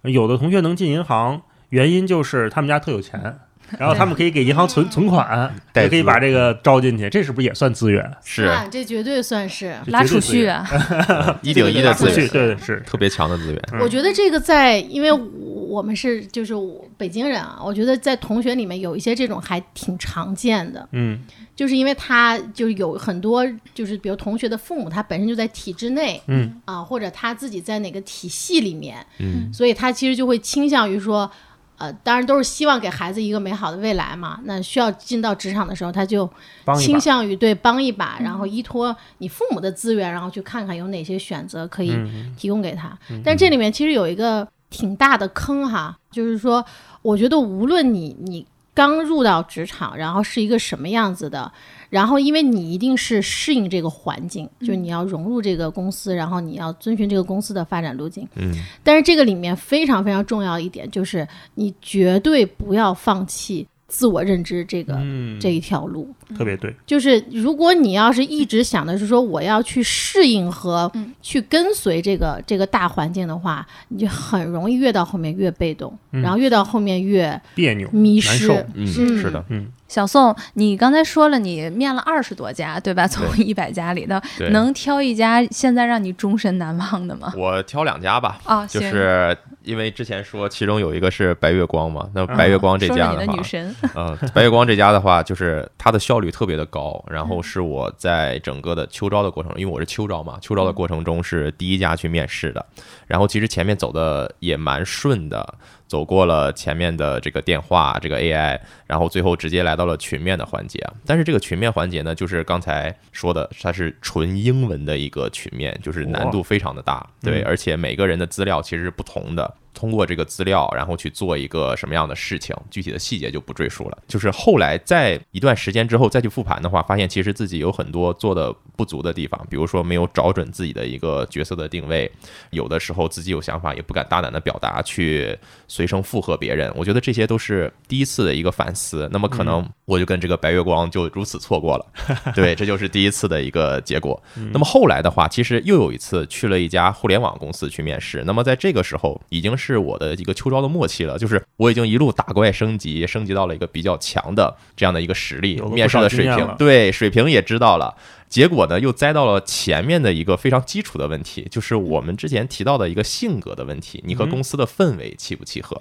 [0.03, 3.39] 有的同学能进银行，原因就是他们家特有钱。
[3.79, 8.09] 然后他们可以给银行存存款，也可以把这个招进去，这是不是也算资源？
[8.25, 9.75] 是啊这绝对算是。
[9.85, 10.65] 这拉储蓄啊，
[11.43, 13.61] 一顶一的资源，对是，特别强的资源。
[13.73, 21.25] 嗯我觉得这个在，因为我们是就是我北京人啊，我觉得在同学里面有一些这种还挺常见的，嗯
[21.57, 31.31] 就是因为他就是有很多就是比如同学的父母他本身就在体制内嗯啊，或者他自己在哪个体系里面，嗯所以他其实就会倾向于说。
[31.79, 34.41] 呃，当然都是希望给孩子一个美好的未来嘛。
[34.45, 36.29] 那需要进到职场的时候，他就
[36.77, 36.99] 倾。
[37.05, 42.97] 向于对帮一把，然后依托你父母的资源，然后去看看有哪些选择可以嗯提供给他。
[43.23, 46.65] 但这里面其实有一个挺大的坑哈，就是说，
[47.03, 51.53] 我觉得无论你你刚入到职场，然后是一个什么样子的，
[51.95, 58.27] 然后因为你一定是适应这个环境，就是你要融入这个公司，然后你要遵循这个公司的发展路径。
[58.35, 58.53] 嗯，
[58.83, 66.13] 但是这个里面非常非常重要一点就是，你绝对不要放弃自我认知这个、嗯，这一条路。
[66.37, 70.91] 特别对，就是如果你要是一直想的是说我要去适应和
[71.23, 76.21] 去跟随这个这个大环境的话，你就很容易越到后面越被动，嗯。
[76.21, 78.51] 然后越到后面越别扭，迷失。
[78.75, 78.87] 嗯，嗯
[79.21, 83.07] 是的，嗯，小宋，你刚才说了，你面了二十多家，对吧？
[83.07, 87.33] 从一百家里头，能挑一家现在让你终身难忘的吗？
[87.37, 102.65] 我挑两家吧，啊，就是因为之前说其中有一个是白月光嘛，那白月光这家的话说你的女，神，嗯，白月光这家的话，就是它的效率特别的高，然后是我在整个的秋招的过程中，因为我是秋招嘛，秋招的过程中是第一家去面试的，
[103.07, 105.55] 然后其实前面走的也蛮顺的，
[105.87, 110.93] 走过了前面的这个电话、这个 AI，然后最后直接来到了群面的环节啊。
[111.07, 117.45] 但是这个群面环节呢，就是刚才说的，它是纯英文的一个群面，就是难度非常的大，对，嗯。
[117.47, 119.54] 而且每个人的资料其实是不同的。
[119.75, 123.99] 通过这个资料，然后去做一个什么样的事情，具体的细节就不赘述了。
[124.09, 132.11] 就是后来在一段时间之后再去复盘的话，发现其实自己有很多做的不足的地方，比如说没有找准自己的一个角色的定位，
[132.51, 135.37] 有的时候自己有想法也不敢大胆的表达，去
[135.69, 136.73] 随声附和别人。
[136.75, 139.09] 我觉得这些都是第一次的一个反思。
[139.13, 141.87] 那么可能我就跟这个白月光就如此错过了，
[142.35, 144.21] 对，这就是第一次的一个结果。
[144.53, 148.23] 那么后来的话，其实又有一次去了一家互联网公司去面试。
[148.27, 157.95] 那么在这个时候，已经是我的一个秋招的末期了，就是我已经一路打怪升级，升级到了一个比较强的这样的一个实力面试的水平对水平也知道了。
[158.35, 165.79] 结果呢，又栽到了前面的一个非常基础的问题，就是我们之前提到的一个性格的问题，你和嗯公司的氛围契不契合？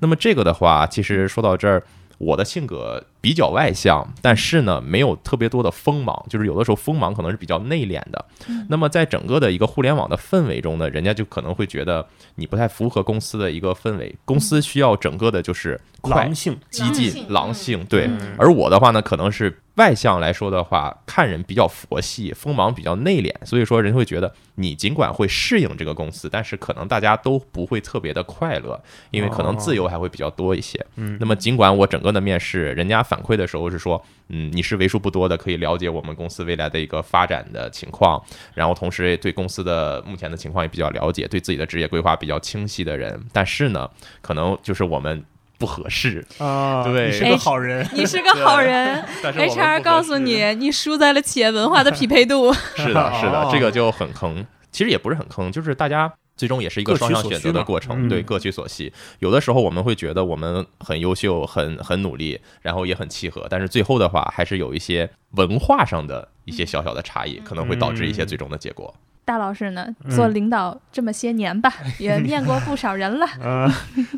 [0.00, 1.84] 那么这个的话，其实说到这儿，
[2.18, 8.24] 我的性格比较外向，但是呢，没有特别多的锋芒，就是有的时候锋芒可能是比较内敛的。
[8.68, 18.06] 那么在整个的一个互联网的氛围中呢，人家就可能会觉得你不太符合公司的一个氛围，公司需要整个的就是快狼、性，激进、狼狼性性，对。
[18.06, 28.78] 嗯而我的话呢，可能是外向来说的话，看人比较佛系，锋芒比较内敛，所以说人会觉得你尽管会适应这个公司，但是可能大家都不会特别的快乐，
[29.10, 30.78] 因为可能自由还会比较多一些。
[30.96, 38.22] 嗯那么尽管我整个的面试，人家反馈的时候是说，嗯，你是为数不多的可以了解我们公司未来的一个发展的情况，
[38.54, 43.88] 然后同时也对公司的目前的情况也比较了解，对自己的职业规划比较清晰的人，但是呢，
[44.20, 45.24] 可能就是我们
[45.62, 46.26] 不合适。
[46.38, 52.52] 啊，对你是个好人，你是个好人，HR 告诉你，你输在了企业文化的匹配度。
[52.74, 54.44] 是的， 是的哦，这个就很坑。
[54.72, 58.92] 其实也不是很坑，就是大家最终也是一个双向选择的过程，对，嗯各取所需。
[59.20, 68.92] 有的时候我们会觉得我们很优秀、很很努力，然后也很契合，但是最后的话还是有一些文化上的一些小小的差异，可能会导致一些嗯最终的结果。
[69.24, 73.26] 大老师呢，嗯做领导这么些年吧， 也面过不少人了。
[73.40, 73.62] 嗯，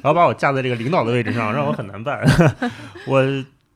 [0.03, 2.21] 然后把我架在这个领导的位置上，让我很难办。
[3.07, 3.23] 我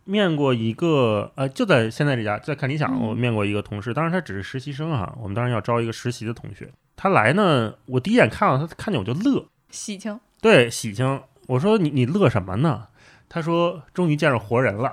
[0.04, 6.70] 面过一个，呃，就在现在这家，在看理想，嗯我面过一个同事，当然他只是实习生哈，我们当然要招一个实习的同学。
[6.96, 11.20] 他来呢，我第一眼看到他，看见我就乐，喜庆，对，喜庆。
[11.46, 12.86] 我说你你乐什么呢？
[13.28, 14.90] 他说终于见着活人了，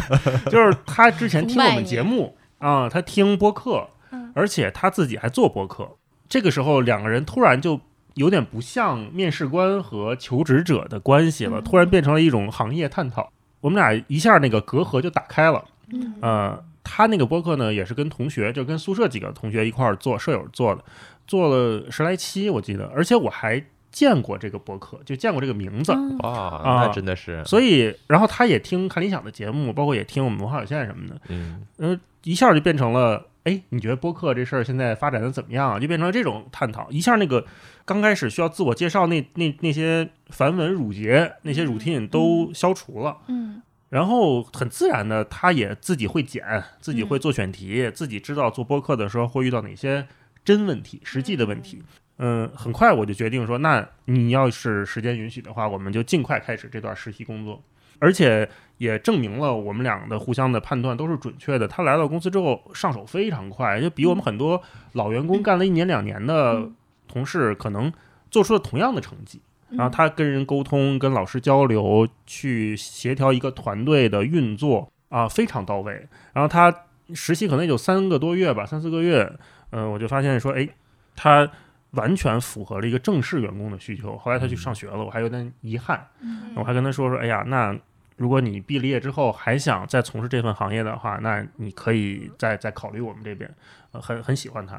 [0.50, 3.93] 就是他之前听我们节目啊，他听播客嗯，
[4.34, 5.88] 而且他自己还做播客。
[6.28, 7.80] 这个时候两个人突然就
[8.14, 13.32] 有点不像面试官和求职者的关系了，嗯突然变成了一种行业探讨。
[13.60, 15.64] 我们俩一下那个隔阂就打开了。
[15.92, 20.84] 嗯呃，他那个播客呢，也是跟同学，就跟宿舍几个同学一块儿做，舍友做的，
[21.26, 25.92] 做了十来期，我记得，而且我还见过这个播客，就见过这个名字。
[26.22, 35.78] 啊那真的是，所以，然后他也听看理想的节目，包括也听我们文化有限什么的，嗯，呃，一下就变成了，哎，你觉得播客这事儿现在发展的怎么样啊？
[35.78, 36.90] 就变成了这种探讨。
[36.90, 37.46] 一下那个
[37.84, 50.04] 刚开始需要自我介绍那那那些繁文缛节、那些 routine 都消除了，嗯然后很自然的，他也自己会剪，自己会做选题，自己知道做播客的时候会遇到哪些
[50.44, 51.80] 真问题、实际的问题。
[52.18, 57.62] 嗯，很快我就决定说，那你要是时间允许的话，我们就尽快开始这段实习工作，
[58.04, 61.66] 而且也证明了我们俩的互相的判断都是准确的。
[61.66, 64.62] 他来到公司之后上手非常快，就比我们很多
[64.92, 66.68] 老员工干了一年两年的
[67.08, 67.90] 同事可能
[68.30, 69.40] 做出了同样的成绩。
[69.70, 76.06] 然后他跟人沟通、跟老师交流、去协调一个团队的运作啊，非常到位。
[76.34, 76.72] 然后他
[77.14, 79.32] 实习可能也就三个多月吧，三四个月，
[79.70, 80.68] 嗯、我就发现说，哎，
[81.16, 81.50] 他
[81.92, 84.16] 完全符合了一个正式员工的需求。
[84.16, 86.06] 后来他去上学了，我还有点遗憾。
[86.54, 87.76] 我还跟他说说，哎呀，那
[88.16, 93.52] 如果你毕了业之后还想再从事这份行业的话，那你可以再再考虑我们这边，
[93.92, 94.74] 呃，很很喜欢他。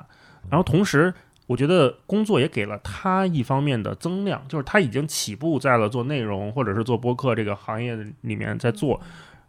[0.49, 1.13] 然后同时，
[1.47, 9.01] 我觉得工作也给了他一方面的增量，就是他已经起步在了做内容或者是做播客这个行业里面在做。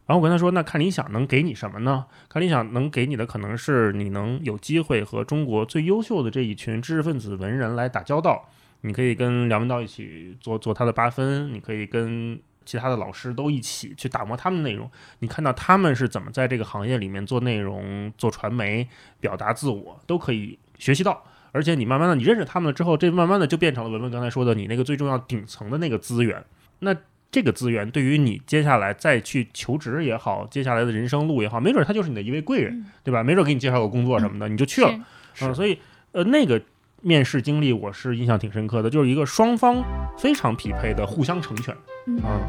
[0.06, 2.06] 然后我跟他说，那看理想能给你什么呢？
[2.28, 8.48] 看理想能给你的可能是你能有机会和中国最优秀的这一群知识分子文人来打交道。
[8.82, 14.90] 你可以跟梁文道一起做做他的八分，你可以跟其他的老师都一起去打磨他们的内容。
[15.20, 18.86] 你看到他们是怎么在这个行业里面做内容、做传媒、
[19.20, 21.24] 表达自我，都可以学习到。
[21.52, 26.44] 而且你慢慢的，你认识他们了之后，这慢慢的就变成了文文刚才说的你那个最重要顶层的那个资源。
[26.80, 26.94] 那
[27.32, 33.22] 这个资源对于你接下来再去求职也好，接下来的人生路也好，没准他就是你的一位贵人，对吧？
[33.22, 34.90] 没准给你介绍个工作什么的，你就去了。
[35.32, 35.78] 是嗯，所以
[36.12, 36.60] 呃，那个
[37.02, 39.82] 面试经历我是印象挺深刻的，就是一个双方
[40.18, 41.74] 非常匹配的互相成全。
[42.06, 42.40] 嗯嗯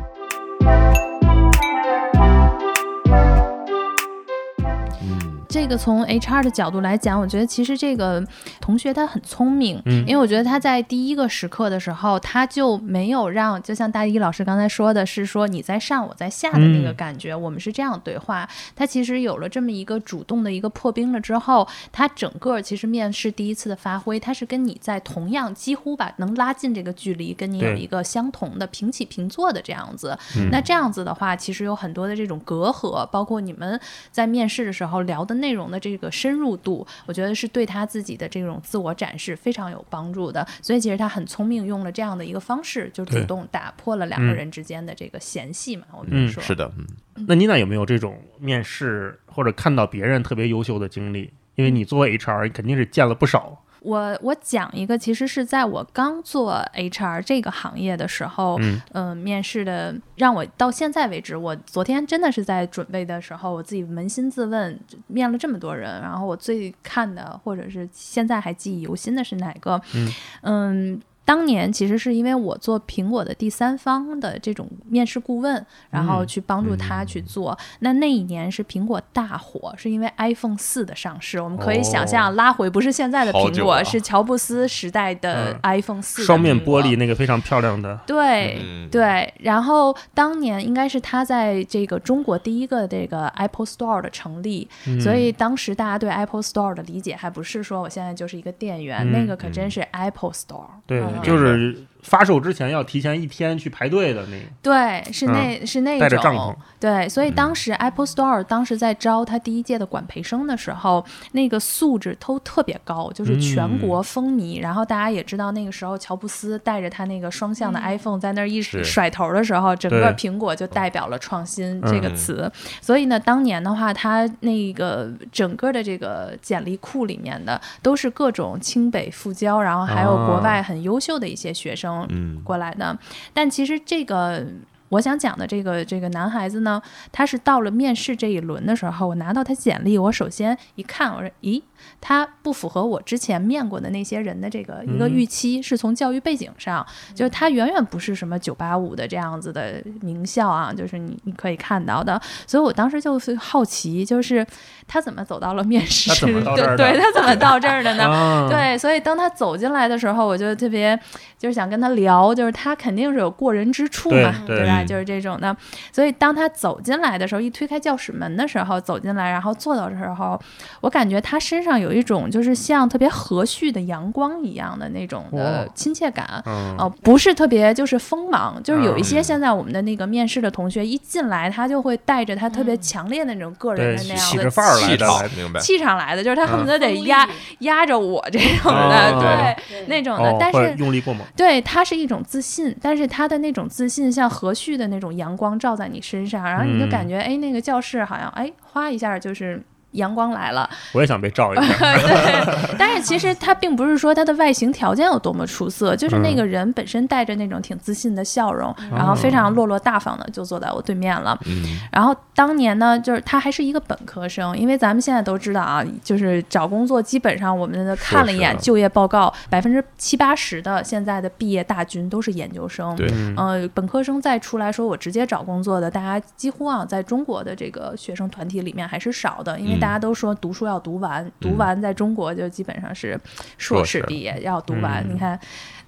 [5.60, 8.24] 这个从 HR 的角度来讲，我觉得其实这个
[8.62, 18.48] 同学他很聪明，嗯因为我觉得他在第一个时刻的时候，他就没有让，就像大一老师刚才说的，是说你在上我在下的那个嗯感觉，我们是这样对话。
[18.76, 30.16] 他其实有了这么一个主动的一个破冰了之后，他整个其实面试第一次的发挥，他是跟你在同样几乎吧能拉近这个距离，跟你有一个相同的平起平坐的这样子。
[30.38, 33.80] 嗯那这样子的话，其实有很多的这种隔阂，包括你们
[34.12, 40.46] 在面试的时候聊的内容的这个深入度，我觉得是对他自己的这种自我展示非常有帮助的。
[40.62, 45.86] 所以其实他很聪明，用了这样的一个方式，就主动打破了两个嗯人之间的这个嫌隙嘛。
[45.92, 51.32] 我嗯们说是的，嗯，那妮娜有没有这种面试或者看到别人特别优秀的经历？
[51.56, 53.64] 因为你作为 HR，肯定是见了不少。
[53.82, 69.82] 我我讲一个，其实是在我刚做 HR 这个行业的时候，嗯嗯、面试的让我到现在为止，我昨天真的是在准备的时候，我自己扪心自问，面了这么多人，然后我最看的或者是现在还记忆犹新的是哪个？
[69.94, 77.58] 嗯嗯当年其实是因为我做苹果的第三方的这种面试顾问，然后嗯去帮助他去做。
[77.80, 81.42] 那那一年是苹果大火，是因为 iPhone 四的上市。
[81.42, 86.96] 我们可以想象，哦拉回不是现在的苹果，是乔布斯时代的嗯 iPhone 四、双面玻璃。
[86.96, 100.70] 那个非常漂亮的，对、嗯对，然后当年应该是他在这个中国第一个这个 Apple Store 的成立，嗯所以当时大家对 Apple Store 的理解还不是说我现在就是一个店员，嗯那个可真是 Apple Store。
[100.86, 101.76] 对，嗯就是
[102.08, 104.46] 发售之前要提前一天去排队的那个。
[104.62, 106.56] 对，是那、是那嗯带着种帐篷。
[106.80, 114.62] 对，所以嗯当时 Apple Store 当时在招他第一届的管培生的时候，那个素质都特别高，就是全嗯国风靡。
[114.62, 122.16] 然后大家也知道，那个时候乔布斯带着他那个双向的 iPhone 在那儿一甩头的时候，整个苹果就代表了创新这个嗯。
[122.16, 122.52] 词。
[122.82, 132.98] 所以呢，当年的话，他那个整个的这个简历库里面的都是各种清北复交，然后还有国啊外很优秀的一些学生嗯过来的。
[133.34, 134.46] 但其实这个
[134.90, 141.62] 我想讲的这个这个男孩子呢，他是到了面试这一轮的时候，我拿到他简历，我首先一看，我说，咦，
[142.00, 145.18] 他不符合我之前面过的那些人的这个一个嗯。
[145.18, 154.46] 预期，是从教育背景上，就是他远远不是什么九八五的这样子的名校啊，就是你你可以看到的，所以我当时就是好奇，就是
[154.88, 156.12] 他怎么走到了面试，
[156.56, 158.04] 对对他怎么到这儿的呢？
[158.08, 160.98] 啊，对，所以当他走进来的时候，我就特别
[161.38, 164.84] 就是想跟他聊，就是他肯定是有过人之处嘛，对对吧？
[164.84, 165.56] 嗯就是这种的。
[165.92, 170.40] 所以当他走进来的时候，一推开教室门的时候，走进来，然后坐到的时候，
[170.82, 176.42] 我感觉他身上有一种就是像特别和煦的阳光一样的那种的哦亲切感。
[176.46, 185.60] 嗯，哦，不是特别就是锋芒，就是有一些嗯现在我们的那个面试的同学一进来，他就会带着他特别嗯强烈的那种个人的那样的气场，明白？
[185.60, 190.38] 气场来的，就是他恨不得得风压力压着我这种哦的，对对那种的哦，。
[190.40, 199.62] 但是用力过猛，对他是一种自信，但是他的那种自信像和煦的那种阳光照在你身上，然后你就嗯感觉哎，那个教室好像哎，哗一下就是。
[199.98, 200.68] 阳光来了。
[200.94, 201.64] 我也想被照一下。
[201.78, 211.38] 对，但是其实他并不是说他的外形条件有多么出色，就是那个人本身带着那种挺自信的笑容，然后非常落落大方的就坐在我对面了。
[211.46, 222.96] 嗯，然后当年呢，就是他还是一个本科生，因为咱们现在都知道啊，就是找工作基本上我们的看了一眼就业报告，百分之七八十的现在的毕业大军都是研究生。
[222.96, 233.18] 对，嗯呃，本科生再出来说我直接找工作的，大家几乎啊，在中国的这个学生团体里面还是少的，因为嗯大家都说读书要读完，读完在中国就基本上是
[233.58, 235.02] 硕硕士士毕业要读完。
[235.08, 235.40] 嗯你看，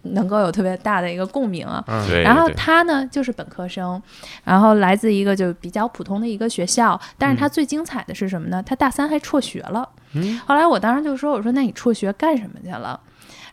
[0.04, 1.84] 能够有特别大的一个共鸣啊。
[1.86, 2.24] 嗯。
[2.24, 4.02] 然后他呢，就是本科生，
[4.46, 8.64] 然后来自一个就比较普通的一个学校，但是他最精彩的是什么呢？
[8.64, 9.90] 他大三还辍学了。
[10.14, 12.98] 嗯后来我当时就说：“我说那你辍学干什么去了？”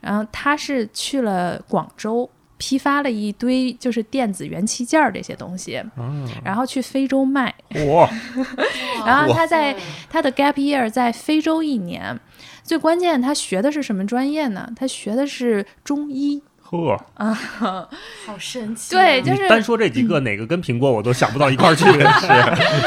[0.00, 2.30] 然后他是去了广州。
[2.58, 7.54] 批发了一堆就是电子元器件儿这些东西，嗯然后去非洲卖。
[7.88, 8.08] 哇，
[9.06, 9.76] 然后他在
[10.08, 12.18] 他的 gap year 在非洲一年，
[12.62, 14.70] 最关键他学的是什么专业呢？
[14.76, 16.42] 他学的是中医。
[16.70, 17.88] 呵，
[18.26, 19.00] 好神奇啊。
[19.00, 21.84] 对，就是单说这几个哪个跟苹果我都想不到一块儿去。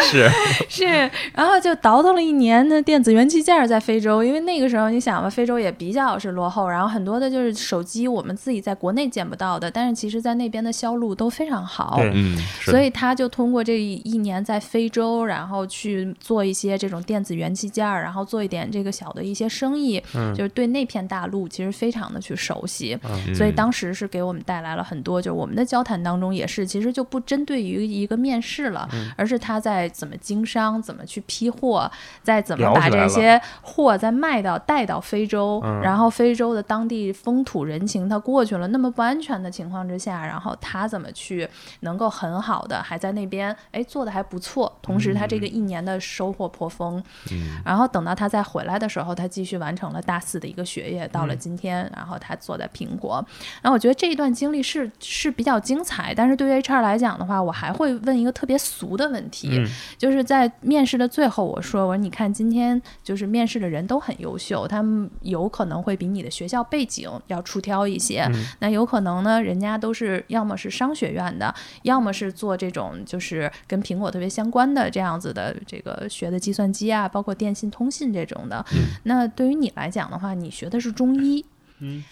[0.09, 0.29] 是是
[0.69, 11.99] 是，然后就倒腾了一年的电子元器件在非洲，因为那个时候你想吧，非洲也比较是落后，然后很多的就是手机我们自己在国内见不到的，但是其实在那边的销路都非常好。
[12.13, 22.97] 嗯，所以他就通过这一年在非洲，然后去做一些这种电子元器件儿，然后做一点这个小的一些生意，嗯就是对那片大陆其实非常的去熟悉。
[23.03, 31.89] 嗯所以当时是给我们带来了很多，就是我们的交谈当中也是，其实就不针对于一个面试了，嗯而是他在怎么经商，怎么去批货，
[32.23, 41.47] 再怎么把这些货再卖到带到非洲，嗯然后非洲的当地风土人情他过去了，那么不安全的情况之下，然后他怎么去
[41.81, 53.25] 能够很好的还在那边哎做的还不错，同时他这个一年的收获颇丰，嗯然后等到他再回来的时候，他继续完成了大四的一个学业，到了嗯今天，然后他坐在苹果。
[53.61, 71.53] 然后我觉得这一段经历是是比较精彩，但是对于 HR 来讲的话，我还会问一个特别俗的问题，嗯就是在面试的最后，我说我说你看今天就是面试的人都很优秀，他们有可能会比你的学校背景要出挑一些，嗯那有可能呢，人家都是要么是商学院的，
[71.83, 78.65] 要么是做这种就是跟苹果特别相关的这样子的这个学的计算机啊，包括电信、通信这种的。
[79.03, 81.45] 那对于你来讲的话，你学的是中医。
[81.81, 82.03] 嗯，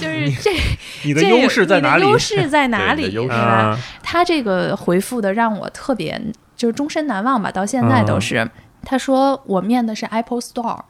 [0.00, 0.52] 就是这
[1.04, 2.12] 你的这优势在哪里你的？
[2.12, 3.02] 优势在哪里？
[3.02, 3.44] 对你的优势对吧？
[3.74, 6.20] 啊，他这个回复的让我特别
[6.56, 8.48] 就是终身难忘吧，到现在都是。
[8.90, 10.80] 他说我面的是 Apple Store，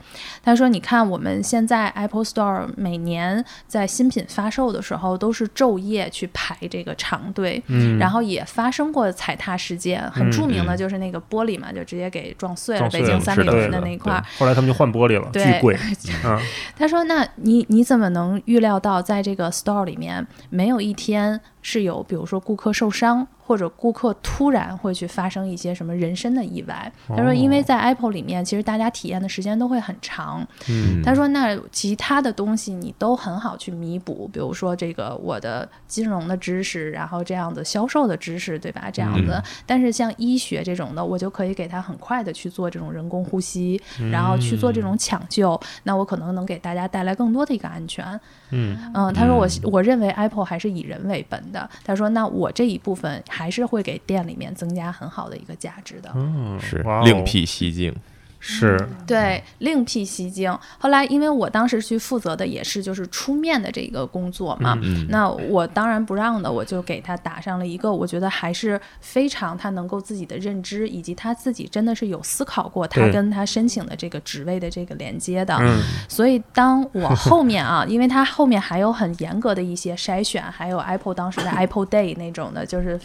[0.41, 14.25] 他说你看我们现在 Apple Store 每年在新品发售的时候都是昼夜去排这个长队，嗯，然后也发生过踩踏事件，很嗯著名的嗯就是那个玻璃嘛，就直接给撞碎了，北京三里屯的那一块儿。
[14.39, 15.77] 后来他们就换玻璃了， 对巨贵。
[16.25, 16.39] 嗯，
[16.79, 30.47] 他说：“那你你怎么能预料到，在这个 store 里面没有一天是有，比如说顾客受伤，或者顾客突然会去发生一些什么人身的意外？”他说：“因为在 Apple 里面，其实大家体验的时间都会很长。
[30.69, 38.91] 嗯他说：“那其他的东西你都很好去弥补，比如说这个我的金融的知识，然后这样的销售的知识，对吧？
[38.93, 39.43] 这样子。
[39.65, 43.81] 但是像医学这种的，我就可以给他很快的去做这种人工呼吸，
[44.13, 48.05] 然后去做这种抢救，那我可能能给大家带来更多的一个安全。
[48.51, 51.69] 嗯嗯，他说我我认为 Apple 还是以人为本的。
[51.85, 56.11] 他说那我这一部分还是会给店里面增加很好的一个价值的。
[56.15, 57.95] 嗯，是另辟蹊径，
[58.41, 60.57] 是对，另辟蹊径。
[60.79, 75.57] 后来，因为我当时去负责的也是就是出面的这个工作嘛，嗯那我当然不让的，我就给他打上了一个我觉得还是非常他能够自己的认知，以及他自己真的是有思考过他跟他申请的这个职位的这个连接的。
[75.61, 82.99] 嗯所以当我后面啊， 因为他后面还有很严格的一些筛选，还有 Apple 当时的 Apple Day 那种的，就是。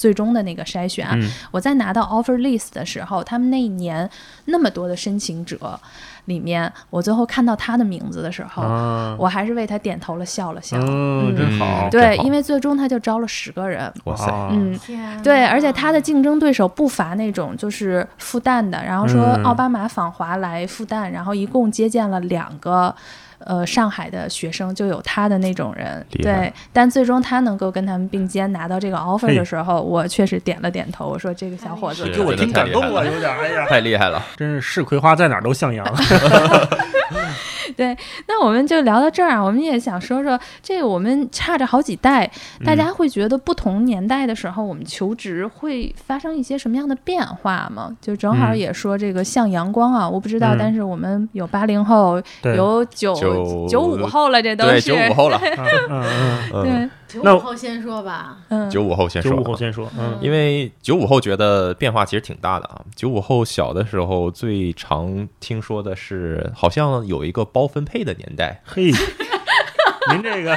[0.00, 1.30] 最终的那个筛选，嗯。
[1.50, 4.08] 我在拿到 offer list 的时候，他们那一年
[4.46, 5.78] 那么多的申请者
[6.24, 10.78] 里面，我最后看到他的名字的时候，啊，我还是为他点头了，笑了笑。
[10.80, 11.66] 嗯，真好。
[11.84, 11.90] 嗯。
[11.90, 13.92] 对，因为最终他就招了十个人。
[14.04, 14.78] 哇塞，嗯，
[15.22, 19.44] 对，而且他的竞争对手不乏那种就是复旦的，然后说嗯。
[19.44, 22.94] 奥巴马访华来复旦，然后一共接见了两个
[23.44, 34.22] 呃上海的学生就有他的那种人，对，但最终他能够跟他们并肩拿到这个 offer 的时候，我确实点了点头，我说这个小伙子是给我挺感动了，有点哎呀，太厉害了。
[34.36, 35.86] 真是是葵花在哪儿都向阳。
[37.76, 42.28] 对那我们就聊到这儿啊，我们也想说说这个，我们差着好几代，
[42.64, 47.96] 大家会觉得不同年代的时候，我们求职会发生一些什么样的变化吗？
[48.00, 48.58] 就正好嗯。
[48.58, 50.58] 也说这个向阳光啊，我不知道，嗯。
[50.58, 54.88] 但是我们有八零后，有九九九五后了，这都对，是。
[54.88, 56.04] 九五后了， 嗯嗯
[56.52, 59.36] 嗯，嗯，对，九五后先说吧，嗯，九五后先说九。
[59.38, 60.18] 五后先说，嗯。
[60.20, 62.82] 因为九五后觉得变化其实挺大的啊。
[62.94, 68.90] 九五后小的时候最常听说的是，好像有一个包分配的年代，嘿，
[70.10, 70.56] 您这个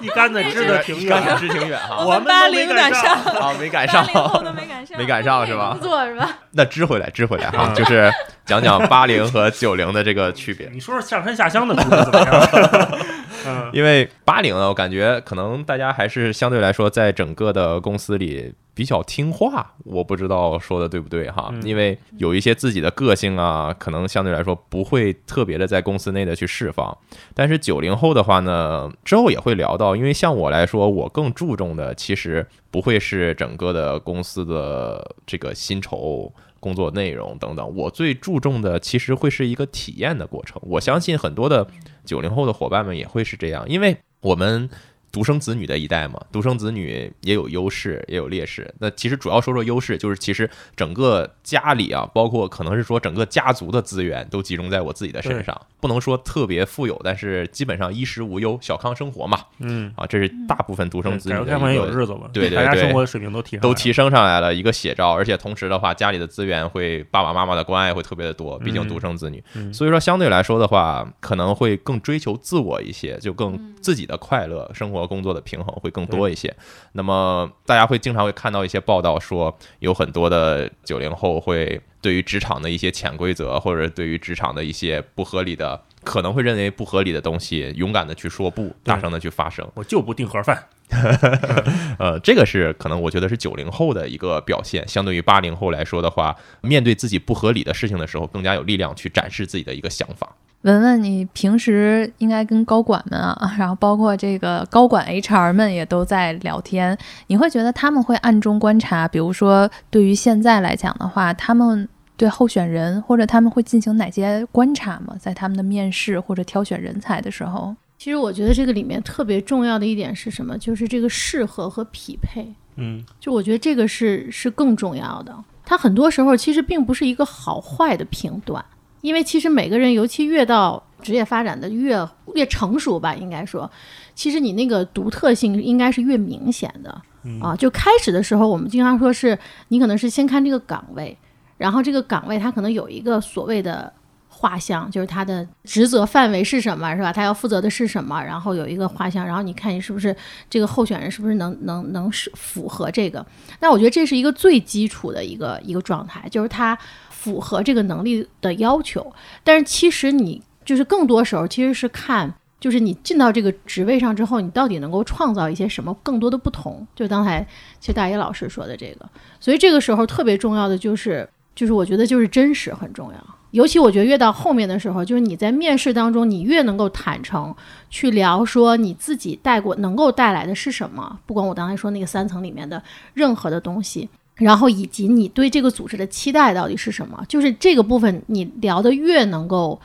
[0.00, 2.02] 一竿子支的挺远，支挺远哈。
[2.04, 3.02] 我们八都没赶零赶上。
[3.22, 5.88] 上，啊，没赶上，八零后都没赶上， 没赶上是吧工？
[5.88, 6.28] 作是吧？
[6.52, 8.10] 那支回来，支回来哈，嗯就是
[8.44, 10.68] 讲讲八零和九零的这个区别。
[10.72, 12.98] 你说说上山下乡的故事怎么样？
[13.46, 19.74] 嗯因为八零呢，我感觉可能大家还是相对来说，在整个的公司里比较听话。
[19.84, 26.96] 我不知道说的对不对哈，嗯因为有一些自己的个性啊，可能相对来说不会特别的在公司内的去释放。
[27.34, 36.32] 但是九零后的话呢，之后也会聊到，因为像我来说，我更注重的其实不会是整个的公司的这个薪酬。
[36.58, 40.60] 工作内容等等，我最注重的其实会是一个体验的过程。
[40.66, 41.66] 我相信很多的
[42.04, 44.68] 九零后的伙伴们也会是这样，因为我们
[45.12, 48.72] 独生子女的一代嘛，独生子女也有优势，也有劣势。
[48.78, 59.40] 那其实主要说说优势，就是其实整个家里啊，包括可能是说整个家族的资源都集中在我自己的身上，不能说特别富有，但是基本上衣食无忧，小康生活嘛。
[59.58, 69.74] 嗯，啊，这是大部分独生子女的改革开放也有日子了，对对对大家生活水平都提都提升上来了一个写照，而且同时的话，家里的资源会爸爸妈妈的关爱会特别的多，毕竟嗯独生子女，嗯。
[69.74, 73.74] 所以说相对来说的话，可能会更追求自我一些，就更嗯。
[73.80, 76.54] 自己的快乐、生活工作的平衡会更多一些。
[76.92, 85.82] 那么大家会经常会看到一些报道说，有很多的九零后会对于职场的一些潜规则，或者对于职场的一些不合理的。
[86.02, 89.70] 可能会认为不合理的东西，勇敢的去说不，大声的去发声。
[89.74, 90.66] 我就不订盒饭。
[92.00, 100.34] 呃，这个是可能我觉得是九零后的一个表现，相对于八零后来说的话，面对自己不合理的事情的时候，更加有力量去展示自己的一个想法。
[100.62, 106.96] 文文，你平时应该跟高管们啊， 然后包括这个高管 HR 们也都在聊天，
[107.28, 115.16] 你会觉得他们会暗中观察，比如说对于现在来讲的话，他们对候选人或者他们会进行哪些观察吗？
[115.18, 120.58] 在他们的面试或者挑选人才的时候，其实我觉得这个里面特别重要的一点是什么？
[120.58, 122.46] 就是这个适合和匹配。
[122.76, 125.34] 嗯就我觉得这个是是更重要的。
[125.64, 128.64] 它很多时候其实并不是一个好坏的评断，
[129.00, 133.70] 因为其实每个人，尤其越到职业发展的越越成熟吧，应该说，
[134.14, 137.56] 其实你那个独特性应该是越明显的嗯啊。
[137.56, 139.38] 就开始的时候，我们经常说是
[139.68, 141.16] 你可能是先看这个岗位，
[141.56, 143.92] 然后这个岗位它可能有一个所谓的。
[144.32, 147.12] 画像就是他的职责范围是什么，是吧？
[147.12, 148.22] 他要负责的是什么？
[148.22, 150.16] 然后有一个画像，然后你看你是不是
[150.48, 153.26] 这个候选人是不是能能能是符合这个？
[153.60, 156.78] 那我觉得这是一个最基础的一个一个状态，就是他
[157.20, 159.12] 符合这个能力的要求。
[159.44, 166.86] 但是其实你就是更多时候其实是看，就是你进到这个职位上之后，你到底能够创造一些什么更多的不同？
[166.96, 167.46] 就刚才
[167.78, 169.06] 其实大一老师说的这个，
[169.38, 173.18] 所以这个时候特别重要的就是，就是我觉得就是真实很重要。
[173.50, 177.52] 尤其我觉得越到后面的时候，就是你在面试当中，你越能够坦诚
[177.90, 182.80] 去聊说你自己带过能够带来的是什么，不管我刚才说那个三层里面的
[183.12, 184.08] 任何的东西，
[184.40, 189.80] 然后以及你对这个组织的期待到底是什么，就是这个部分你聊的越能够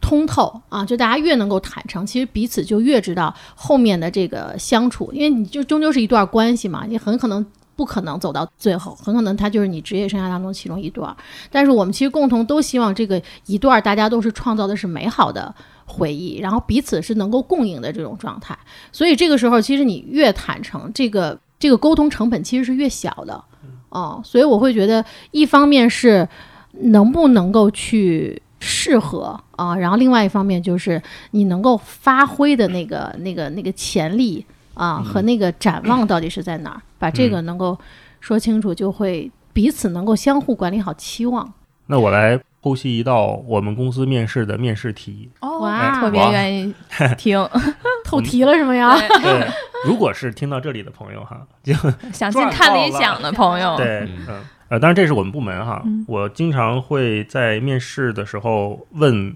[0.00, 7.44] 通透啊，就大家越能够坦诚，其实彼此就越知道后面的这个相处，因为你就终究是一段关系嘛，你很可能。
[7.78, 11.16] 不可能走到最后，很可能它就是你职业生涯当中其中一段。
[11.48, 15.54] 但是我们其实共同都希望这个一段大家都是创造的是美好的
[15.86, 18.58] 回忆，然后彼此是能够共赢的这种状态。
[18.90, 23.44] 所以这个时候，其实你越坦诚，这个这个沟通成本其实是越小的。
[23.90, 26.28] 哦，所以我会觉得，一方面是
[26.72, 37.78] 能不能够去适合啊，然后另外一方面就是你能够发挥的那个那个那个潜力啊和那个展望到底是在哪儿，把这个能够
[38.20, 41.52] 说清楚，就会彼此能够相互管理好期望。
[41.86, 42.38] 那我来
[42.68, 45.30] 剖析一道我们公司面试的面试题。
[45.40, 46.74] 哦哇特别愿意
[47.16, 47.48] 听，
[48.04, 48.96] 透题了是吗呀？
[48.98, 49.48] 对 对，
[49.86, 51.72] 如果是听到这里的朋友哈，就
[52.12, 59.34] 想进看理想的朋友，对嗯，嗯，呃，当然这是我们部门哈嗯，我经常会在面试的时候问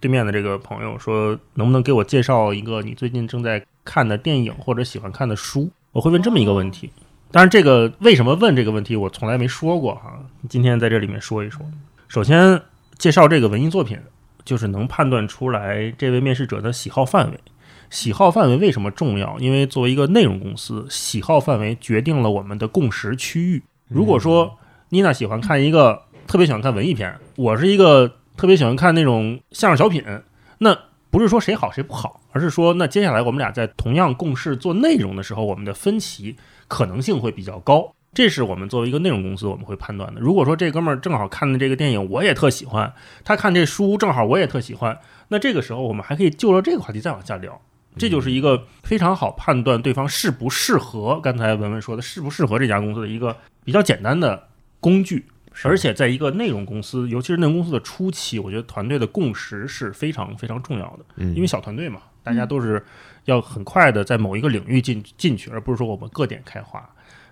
[0.00, 5.70] 对面的这个朋友说，能不能给我介绍一个你最近正在看的电影或者喜欢看的书？
[5.92, 6.90] 我会问这么一个问题。
[7.30, 10.20] 当然，这个为什么问这个问题，我从来没说过哈。
[10.48, 11.64] 今天在这里面说一说。
[12.14, 12.62] 首先，
[12.96, 13.98] 介绍这个文艺作品，
[14.44, 17.40] 就是能判断出来这位面试者的喜好范围。
[17.90, 19.36] 喜好范围为什么重要？
[19.40, 23.60] 因为作为一个内容公司，喜好范围决定了我们的共识区域。
[23.88, 24.56] 如果说
[24.90, 28.06] 妮娜喜欢看一个特别喜欢看文艺片，我是一个
[28.36, 30.00] 特别喜欢看那种相声小品，
[30.58, 30.78] 那
[31.10, 36.36] 不是说谁好谁不好，而是说那接下来我们俩在同样共事做内容的时候，我们的分歧
[36.68, 37.92] 可能性会比较高。
[38.14, 40.20] 这是我们作为一个内容公司我们会判断的。
[40.20, 42.92] 如果说这哥们儿正好看的这个电影我也特喜欢，
[43.24, 44.98] 他看这书正好我也特喜欢，
[45.28, 47.60] 那这个时候我们还可以就着这个话题再往下聊。
[47.96, 51.20] 这就是一个非常好判断对方适不适合。
[51.20, 54.48] 刚才文文说的适不适合这家公司的一个比较简单的
[54.80, 55.26] 工具。
[55.62, 61.24] 而且在一个内容公司，尤其是内容公司的初期，我觉得团队的共识是非常非常重要的。
[61.26, 62.84] 因为小团队嘛，大家都是
[63.26, 66.84] 要很快的在某一个领域进进去，而不是说我们各点开花。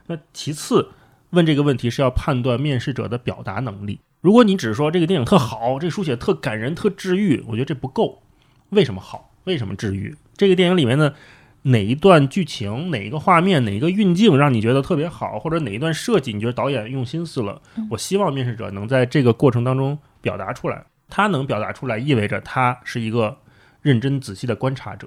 [0.07, 0.91] 那其次
[1.31, 4.01] 问这个问题是要判断面试者的表达能力。
[4.21, 8.23] 如果你只是说这个电影特好，这书写特感人、特治愈，我觉得这不够。
[8.71, 9.31] 为什么好？
[9.45, 10.17] 为什么治愈？
[10.37, 11.15] 这个电影里面的
[11.63, 17.61] 哪一段剧情、哪一个画面、哪一个运镜让你觉得特别好，或者哪一段设计你觉得导演用心思了？
[17.91, 20.85] 我希望面试者能在这个过程当中表达出来。
[21.09, 23.37] 他能表达出来，意味着他是一个
[23.83, 25.07] 认真仔细的观察者。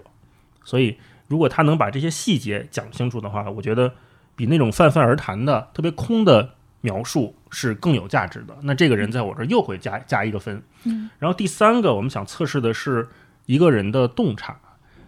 [0.63, 3.91] 所以，如果他能把这些细节讲清楚的话，我觉得
[4.35, 6.49] 比那种泛泛而谈的、特别空的
[6.81, 8.55] 描述是更有价值的。
[8.61, 10.61] 那这个人在我这儿又会加加一个分。
[10.83, 11.09] 嗯。
[11.19, 13.07] 然后第三个，我们想测试的是
[13.45, 14.55] 一个人的洞察。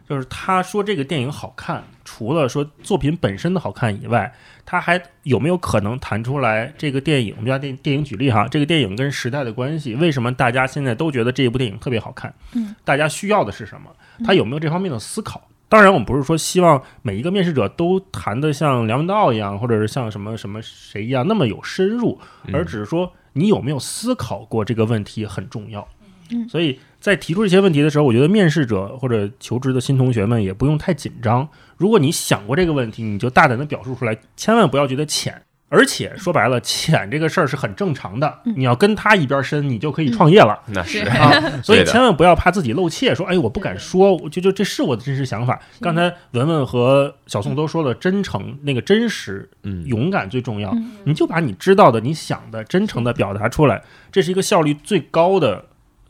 [0.10, 4.34] 就是他说这个电影好看，除了说作品本身的好看以外，
[4.66, 7.34] 他还有没有可能谈出来这个电影？
[7.36, 12.34] 我们拿电电影举例哈，这个电影跟时代的关系，为什么大家现在都觉得这一部电影特别好看？
[12.54, 13.92] 嗯，大家需要的是什么？
[14.24, 15.46] 他有没有这方面的思考？
[15.70, 22.20] 当然，我们不是说希望每一个面试者都谈得像梁文道一样，或者是像什么什么谁一样那么有深入，
[22.54, 25.88] 而只是说你有没有思考过这个问题很重要。
[26.32, 26.80] 嗯，所以。
[27.00, 31.48] 在提出这些问题的时候，我觉得面试者或者求职的新同学们也不用太紧张。
[31.78, 35.40] 如果你想过这个问题，你就大胆的表述出来，千万不要觉得浅。
[35.70, 38.40] 而且说白了，浅这个事儿是很正常的。
[38.56, 40.58] 你要跟他一边深，你就可以创业了。
[40.68, 45.60] 那是啊， 所以千万不要怕自己露怯，说哎，我不敢说，就就这是我的真实想法。
[45.82, 50.74] 刚才文文和小宋都说了，真诚、那个真实、嗯，勇敢最重要。
[51.04, 55.66] 你就把你知道的、你想的真诚的表达出来，这是一个效率最高的。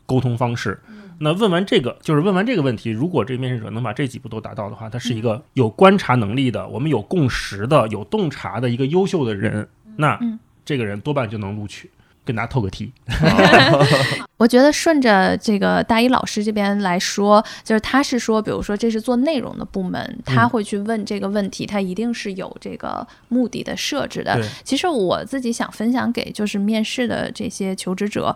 [0.10, 0.80] 沟通方式，
[1.20, 10.20] 那问完这个就是问完这个问题，如果这个面试者能把这几步都达到的话，他是一个有观察能力的，我们有共识的、有洞察的一个优秀的人，那
[10.66, 11.90] 这个人多半就能录取。
[12.28, 12.92] 跟大家透个题。
[14.36, 24.38] 我觉得顺着这个大一老师这边来说，就是他是说，比如说这是做内容的部门，他会去问这个问题，他一定是有这个目的的设置的。
[24.66, 28.36] 其实我自己想分享给就是面试的这些求职者。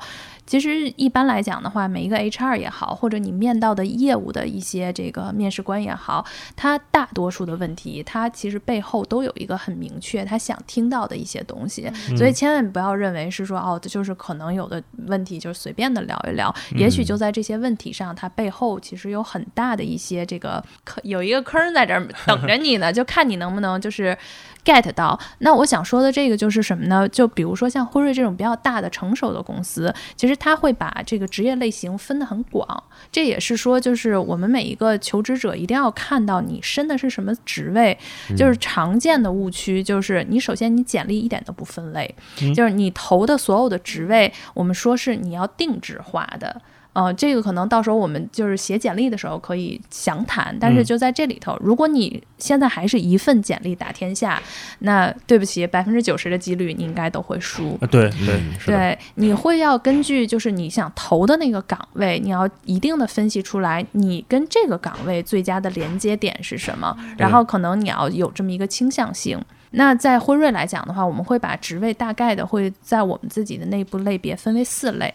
[0.52, 6.26] 其实一般来讲的话，每一个 HR 也好，或者你面到的业务的一些这个面试官也好，
[6.58, 24.18] 他大多数的问题，他其实背后都有一个很明确他想听到的一些东西，所以千万不要认为是说哦，就是可能有的问题就是随便的聊一聊，也许就在这些问题上，它背后其实有很大的一些这个坑，有一个坑在这儿等着你呢，就看你能不能就是。
[24.64, 27.08] Get 到，那我想说的这个就是什么呢？
[27.10, 32.84] 就比如说像辉瑞这种比较大的成熟的公司，其实它会把这个职业类型分得很广。
[33.12, 37.98] 这也是说，就是我们每一个求职者一定要看到你申的是什么职位。
[38.38, 42.14] 就是常见的误区就是，你首先你简历一点都不分类，
[42.56, 46.62] 就是你投的所有的职位，我们说是你要定制化的。
[46.94, 54.42] 呃，这个可能到时候我们就是写简历的时候可以详谈，但是就在这里头，如果你现在还是一份简历打天下，
[54.80, 57.78] 那对不起，百分之九十的几率你应该都会输。
[57.90, 69.40] 对对对，你会要根据就是你想投的那个岗位，你要一定的分析出来，你跟这个岗位最佳的连接点是什么，然后可能你要有这么一个倾向性。
[69.74, 75.14] 那在辉瑞来讲的话，我们会把职位大概的会在我们自己的内部类别分为四类。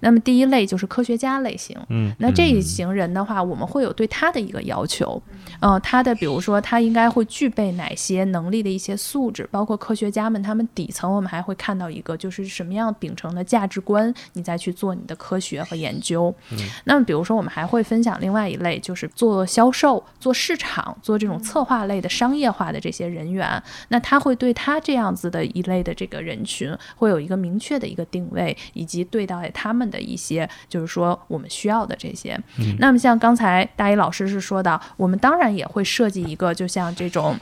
[0.00, 5.20] 那么第一类就是科学家类型，嗯，那这一型人的话，我们会有对他的一个要求，
[5.60, 16.34] 呃，他的比如说他应该会具备哪些能力的一些素质，包括科学家们他们底层我们还会看到一个就是什么样秉承的价值观，你再去做你的科学和研究。
[16.84, 29.89] 那么比如说我们还会分享另外一类，就是做销售、做市场、做这种策划类的商业化的这些人员，那他会对他这样子的一类的这个人群会有一个明确的一个定位，以及对待他们。
[29.90, 32.40] 的一些，就是说我们需要的这些。
[32.58, 37.36] 嗯那么像刚才大一老师是说到，我们当然也会设计一个，就像这种。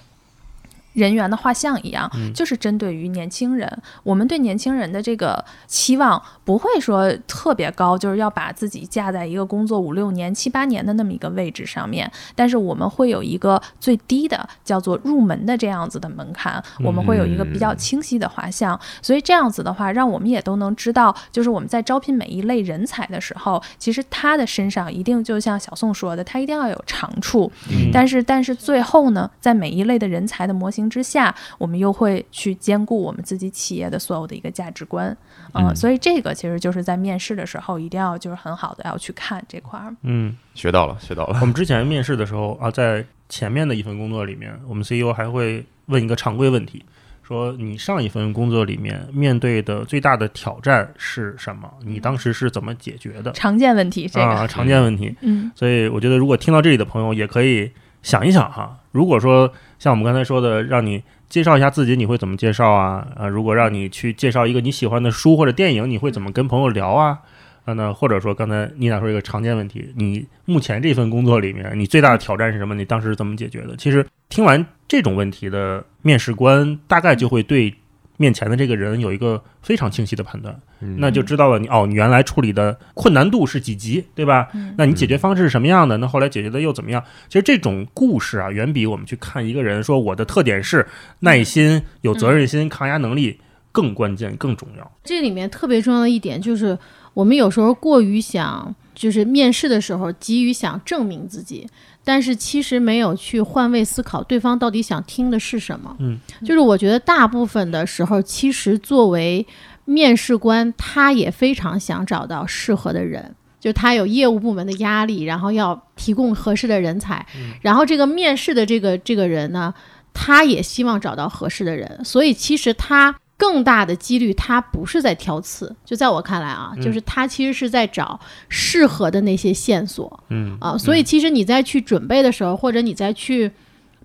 [0.98, 3.70] 人员的画像一样，就是针对于年轻人。
[4.02, 12.10] 我们对年轻人的这个期望不会说特别高，就是要把自己架在一个工作五六年、七八年的那么一个位置上面。
[12.34, 18.78] 但是我们会有一个最低的叫做入门的这样子的门槛，我们会有一个比较清晰的画像。
[19.00, 27.50] 所以这样子的话，让我们也都能知道，就是我们在招聘每一类人才的时候，其实他的身上一定就像小宋说的，他一定要有长处。
[27.70, 35.08] 嗯但是，但是最后呢，在每一类的人才的模型之下，我们又会去兼顾我们自己企业的所有的一个价值观，
[35.54, 39.94] 嗯，嗯所以这个其实就是在面试的时候一定要就是很好的要去看这块儿。
[40.02, 41.46] 嗯，学到了，学到了我。
[41.46, 46.84] 们之前面试的时候啊，在前面的一份工作里面，我们 CEO 还会问一个常规问题，
[47.22, 51.70] 说你上一份工作里面面对的最大的挑战是什么？
[51.84, 53.32] 你当时是怎么解决的？
[53.32, 55.14] 常见问题，这个，啊，常见问题。
[55.20, 57.70] 嗯所以我觉得，如果听到这里的朋友，也可以
[58.02, 58.78] 想一想哈。
[58.92, 63.06] 如果说像我们刚才说的，让你介绍一下自己，你会怎么介绍啊？
[63.16, 67.18] 啊，如果让你去介绍一个你喜欢的书或者电影，你会怎么跟朋友聊啊？
[67.64, 72.74] 啊，那或者说刚才妮娜说一个常见问题，你目前这份工作里面，你最大的挑战是什么？
[72.74, 73.76] 你当时怎么解决的？
[73.76, 77.74] 其实听完这种问题的面试官，大概就会对
[78.18, 80.54] 面前的这个人有一个非常清晰的判断。
[80.80, 84.48] 嗯那就知道了你哦，你原来处理的困难度是几级，对吧？
[84.52, 85.96] 嗯那你解决方式是什么样的？
[85.96, 87.02] 那后来解决的又怎么样？
[87.28, 90.86] 其实这种故事啊，远比我们去看一个人说我的特点是
[91.20, 93.40] 耐心、有责任心、抗压能力
[93.72, 94.92] 更关键、更重要。
[95.04, 96.78] 这里面特别重要的一点就是，
[97.14, 101.66] 我们有时候过于想，就是面试的时候急于想证明自己，
[102.08, 105.94] 但是其实没有去换位思考对方到底想听的是什么。
[105.98, 109.46] 嗯，就是我觉得大部分的时候，其实作为
[109.84, 113.34] 面试官，他也非常想找到适合的人。
[113.60, 117.26] 就他有业务部门的压力，然后要提供合适的人才，
[117.60, 119.74] 然后这个面试的这个这个人呢，
[120.14, 128.20] 他也希望找到合适的人，所以其实他更大的几率，他不是在挑刺，就在我看来啊，嗯就是他其实是在找
[128.50, 130.76] 适合的那些线索嗯啊。
[130.76, 133.50] 所以其实你在去准备的时候，或者你在去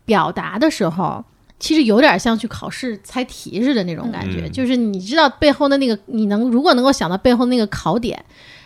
[0.06, 1.26] 表达的时候。
[1.60, 8.22] 其实有点像去考试猜题似的那种感觉，嗯就是你知道背后的那个，你能如果能够想到背后那个考点，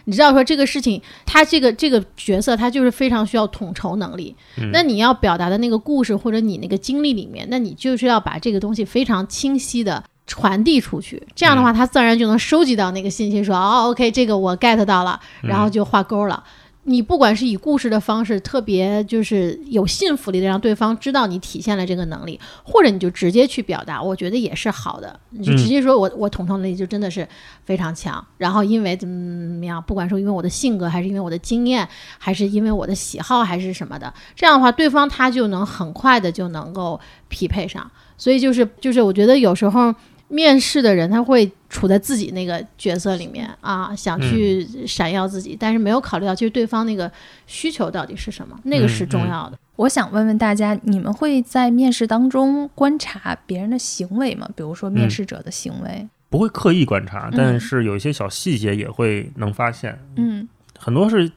[0.06, 4.36] 你知道说这个事情，他这个这个角色他就是非常需要统筹能力，
[4.74, 16.44] 那你要表达的那个故事或者你那个经历里面，那你就是要把这个东西非常清晰的传递出去，这样的话，他自然就能收集到那个信息，说哦，OK，这个我 get 到了，然后就画勾了。
[16.90, 25.20] 你不管是以故事的方式，特别就是有信服力的，让对方知道你体现了这个能力，或者你就直接去表达，我觉得也是好的。
[25.32, 27.28] 你就直接说我我统筹能力就真的是
[27.66, 29.14] 非常强，然后因为怎么
[29.50, 31.86] 怎么样，不管说因为我的性格，还是因为我的经验，
[32.18, 36.98] 还是因为我的喜好，还是什么的，这样的话，对方他就能很快的就能够
[37.28, 37.90] 匹配上。
[38.18, 39.94] 所以就是就是，我觉得有时候
[40.30, 47.10] 面试的人他会处在自己那个角色里面啊，想去闪耀自己，但是没有考虑到其实对方那个
[47.46, 49.58] 需求到底是什么，那个是重要的。
[49.78, 54.50] 我想问问大家，你们会在面试当中观察别人的行为吗？
[54.56, 59.98] 比如说面试者的行为，不会刻意观察，嗯但是有一些小细节也会能发现。
[60.16, 60.48] 嗯
[60.78, 61.32] 很多是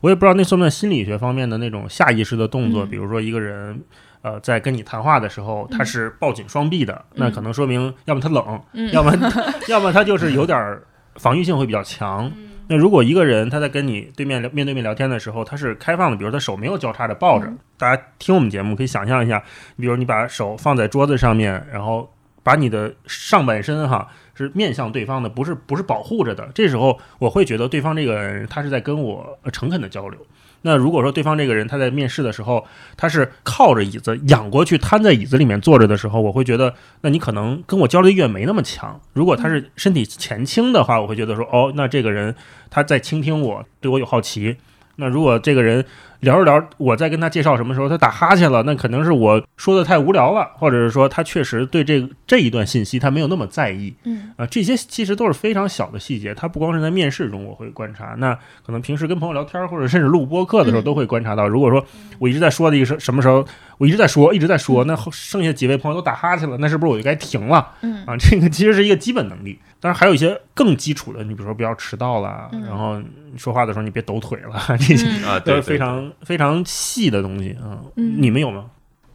[0.00, 3.80] 我也不知道那算不算心理学方面的那种下意识的动作，嗯比如说一个人。
[4.26, 9.12] 呃，在跟你谈话的时候，他嗯是抱紧双臂的，那嗯可能说明要么他冷，嗯要么
[9.70, 10.82] 要么他就是有点儿
[11.14, 12.28] 防御性会比较强。
[12.66, 19.40] 那如果一个人他在跟你对面聊面对面聊天的时候，他是开放的，比如他手没有交叉的抱着，嗯大家听我们节目可以想象一下，
[19.76, 22.12] 比如你把手放在桌子上面，然后
[22.42, 26.48] 把你的上半身哈是面向对方的，不是不是保护着的。
[26.52, 30.18] 这时候我会觉得对方这个人他是在跟我呃诚恳的交流。
[30.66, 39.00] 那如果说对方这个人他在面试的时候，他是靠着椅子仰过去，瘫在椅子里面坐着的时候，我会觉得，那你可能跟我交流意愿没那么强。
[39.12, 42.34] 如果他是身体前倾的话，我会觉得说，哦，那这个人
[42.68, 44.56] 他在倾听我，对我有好奇。
[44.96, 45.84] 那如果这个人
[46.20, 53.94] 聊着聊，我在跟他介绍什么时候，他打哈欠了，那可能是我说的太无聊了，或者是说他确实对这这一段信息他没有那么在意。
[54.04, 61.46] 嗯啊，这些其实都是非常小的细节，他不光是在面试中我会观察，那可能平时跟朋友聊天或者甚至录播课的时候嗯都会观察到。
[61.48, 61.84] 如果说
[62.18, 63.44] 我一直在说的一个什什么时候，
[63.78, 67.72] 我一直在说一直在说， 那后剩下几位朋友都打哈欠了，那是不是我就该停了？
[67.82, 69.58] 嗯啊，这个其实是一个基本能力。
[69.78, 73.00] 当然还有一些更基础的，你比如说不要迟到了，嗯然后
[73.36, 77.80] 说话的时候你别抖腿了，这些嗯啊，对，都是非对常非常细的东西啊。
[77.96, 78.66] 嗯你们有吗？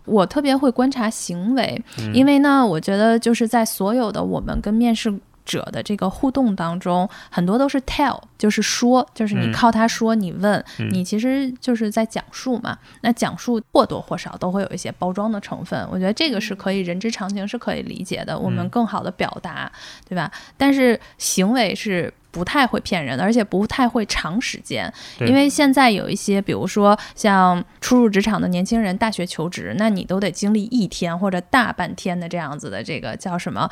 [0.06, 5.14] 我特别会观察行为，嗯因为呢，我觉得就是在所有的我们跟面试
[5.46, 12.78] 者的这个互动当中，很多都是 tell，就是说，就是你嗯靠他说，你问，嗯你其实就是在讲述嘛。
[13.02, 18.38] 那讲述或多或少都会有一些包装的成分，我觉得这个是可以人之常情，是可以理解的。
[18.38, 19.72] 我们嗯更好的表达，
[20.08, 20.32] 对吧？
[20.58, 22.14] 但是行为是。
[22.34, 24.89] 不太会骗人的，而且不太会长时间，
[25.20, 33.70] 因为现在有一些，比如说像初入职场的年轻人，大学求职，那你都得经历一天或者大半天的这样子的这个叫什么？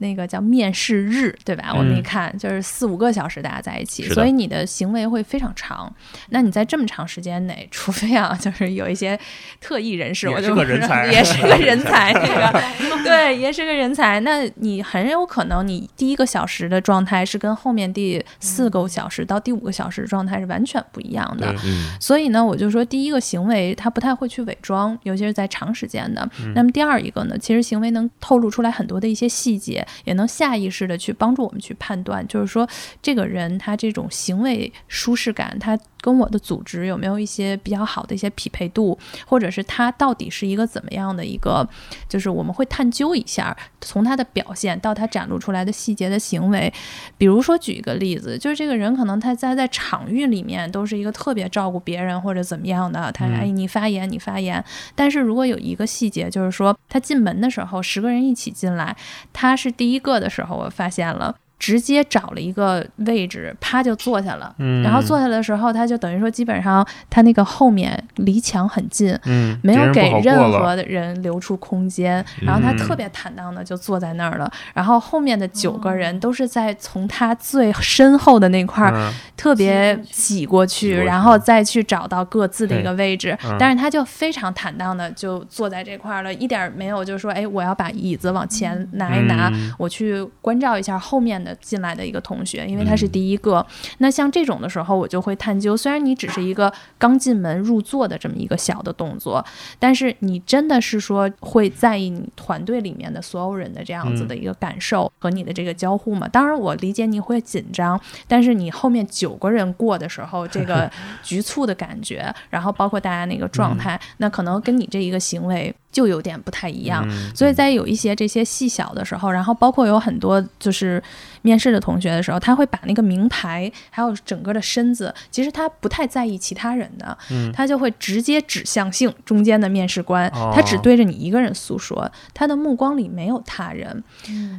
[0.00, 1.72] 那个叫面试日，对吧？
[1.76, 5.92] 我们一嗯看就是四五个小时大家在一起，所以你的行为会非常长。
[6.30, 9.18] 那你在这么长时间内，除非啊， 就是有一些
[9.60, 14.18] 特异人士，我就是个人才也是个人 才，那个 对，也是个人才。
[14.20, 21.54] 那你很有可能，你第一个小时的状态是跟后面第四个小时到第五个小时的状态是完全不一样的。
[21.64, 26.28] 嗯所以呢，我就说第一个行为他不太会去伪装，尤其是在长时间的。
[26.54, 32.68] 那么第二一个呢，其实行为能透露出来很多的一些细节，也能下意识的去帮助我们去判断，就是说
[33.02, 41.68] 这个人他这种行为舒适感，他跟我的组织有没有一些比较好的一些匹配度，或者是他到底是一个怎么样的一个，
[42.08, 46.72] 就是我们会探究一下，从他的表现到他展露出来的细节的行为。
[47.18, 58.96] 比如说举一个例子，就是这个人可能他在在场域里面都是一个特别照顾别人或者怎么样的，他嗯哎你发言你发言，但是如果有一个细节，就是说他进门的时候十个人一起进来，
[59.32, 61.34] 他是第一个的时候，我发现了。
[61.60, 64.52] 直接找了一个位置，啪就坐下了。
[64.58, 64.82] 嗯。
[64.82, 79.12] 然后坐下的时候，他就等于说，基本上他那个后面离墙很近，嗯，没有给任何的人留出空间，然后他嗯特别坦荡的就坐在那儿了，然后后面的九个人都是在从他最身后的那块儿嗯。
[79.36, 83.36] 特别挤过去，然后再去找到各自的一个位置。
[83.44, 89.72] 嗯，但是他就非常坦荡的就坐在这块儿了，一点儿没有就是说，哎，我要把椅子往前拿一拿，嗯。
[89.78, 93.64] 我去关照一下后面的进来的一个同学，因为他是嗯第一个。
[93.98, 99.44] 那像这种的时候，我就会探究，虽然你只是一个刚进门入座的这么一个小的动作，
[99.78, 106.28] 但是你真的是说会在意你团队里面的所有人的这样子的一个感受和你的这个交互吗？
[106.28, 110.90] 当然，我理解你会紧张，但是你后面九个人过的时候，这个
[111.22, 117.04] 局促的感觉，然后包括大家那个状态，那可能跟你这一个行为就有点不太一样。
[117.08, 121.02] 嗯所以在有一些这些细小的时候，然后包括有很多就是
[121.42, 127.50] 面试的同学的时候，他会把那个名牌还有整个的身子，其实他不太在意其他人的，嗯。
[127.52, 130.52] 他就会直接指向性中间的面试官，哦。
[130.54, 134.02] 他只对着你一个人诉说，他的目光里没有他人。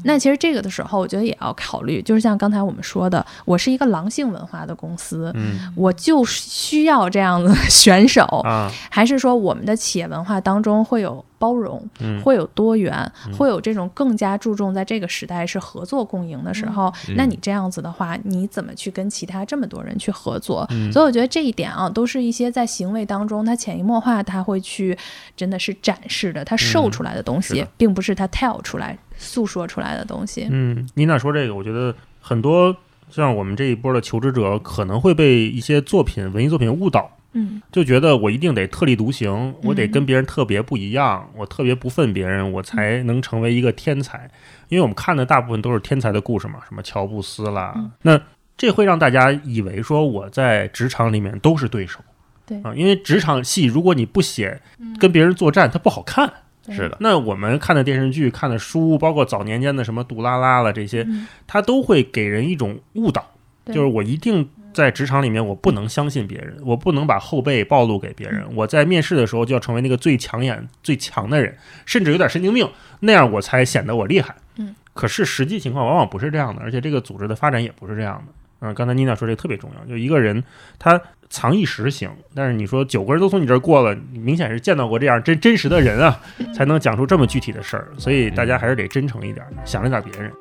[0.04, 5.72] 那其实这个的时候，我觉得也要考虑，就是像刚才我们说的，我是一个狼性文化的公司，嗯。
[5.76, 8.72] 我就需要这样子的 选手，啊。
[8.90, 20.66] 还是说我们的企业文化当中会有包容，嗯会有多元，会有这种更加注重在这个时代是合作共赢的时候，嗯那你这样子的话，你怎么去跟其他这么多人去合作？
[20.72, 24.98] 嗯所以我觉得这一点啊，都是一些在行为当中，他潜移默化，他会去
[25.36, 30.48] 真的是展示的，他售出来的东西，并不是他 tell 出来、诉说出来的东西。
[30.50, 32.76] 嗯，妮娜说这个，我觉得很多
[33.10, 37.10] 像我们这一波的求职者可能会被一些作品、文艺作品误导。
[37.34, 37.62] 嗯。
[37.72, 44.30] 就觉得我一定得特立独行，我得嗯跟别人特别不一样，我特别不忿别人，我才能成为一个天才。
[44.70, 47.92] 因为我们看的大部分都是天才的故事嘛，什么乔布斯啦，嗯。
[48.02, 48.22] 那
[48.58, 52.00] 这会让大家以为说我在职场里面都是对手。
[52.46, 52.62] 对。
[52.62, 54.62] 啊，因为职场戏如果你不写
[55.00, 56.32] 跟别人作战，它不好看。
[56.70, 61.28] 是的，那我们看的电视剧、看的书，包括早年间的什么杜拉拉了这些，嗯。
[61.48, 63.26] 它都会给人一种误导，
[63.66, 68.44] 就是我一定在职场里面，我不能相信别人，我不能把后背暴露给别人。
[68.56, 71.56] 我在面试的时候就要成为那个最抢眼、最强的人，
[71.86, 72.70] 甚至有点神经病，
[73.02, 74.36] 那样我才显得我厉害。
[74.58, 78.34] 嗯，可是实际情况往往不是这样的，而且这个组织的发展也不是这样的。
[78.62, 80.44] 嗯，刚才妮娜说这个特别重要，就一个人
[80.78, 86.22] 他藏一时行，但是你说九个人都从你这儿过了，你明显是见到过这样真真实的人啊，
[86.54, 87.88] 才能讲出这么具体的事儿。
[87.98, 90.32] 所以大家还是得真诚一点，想着点别人。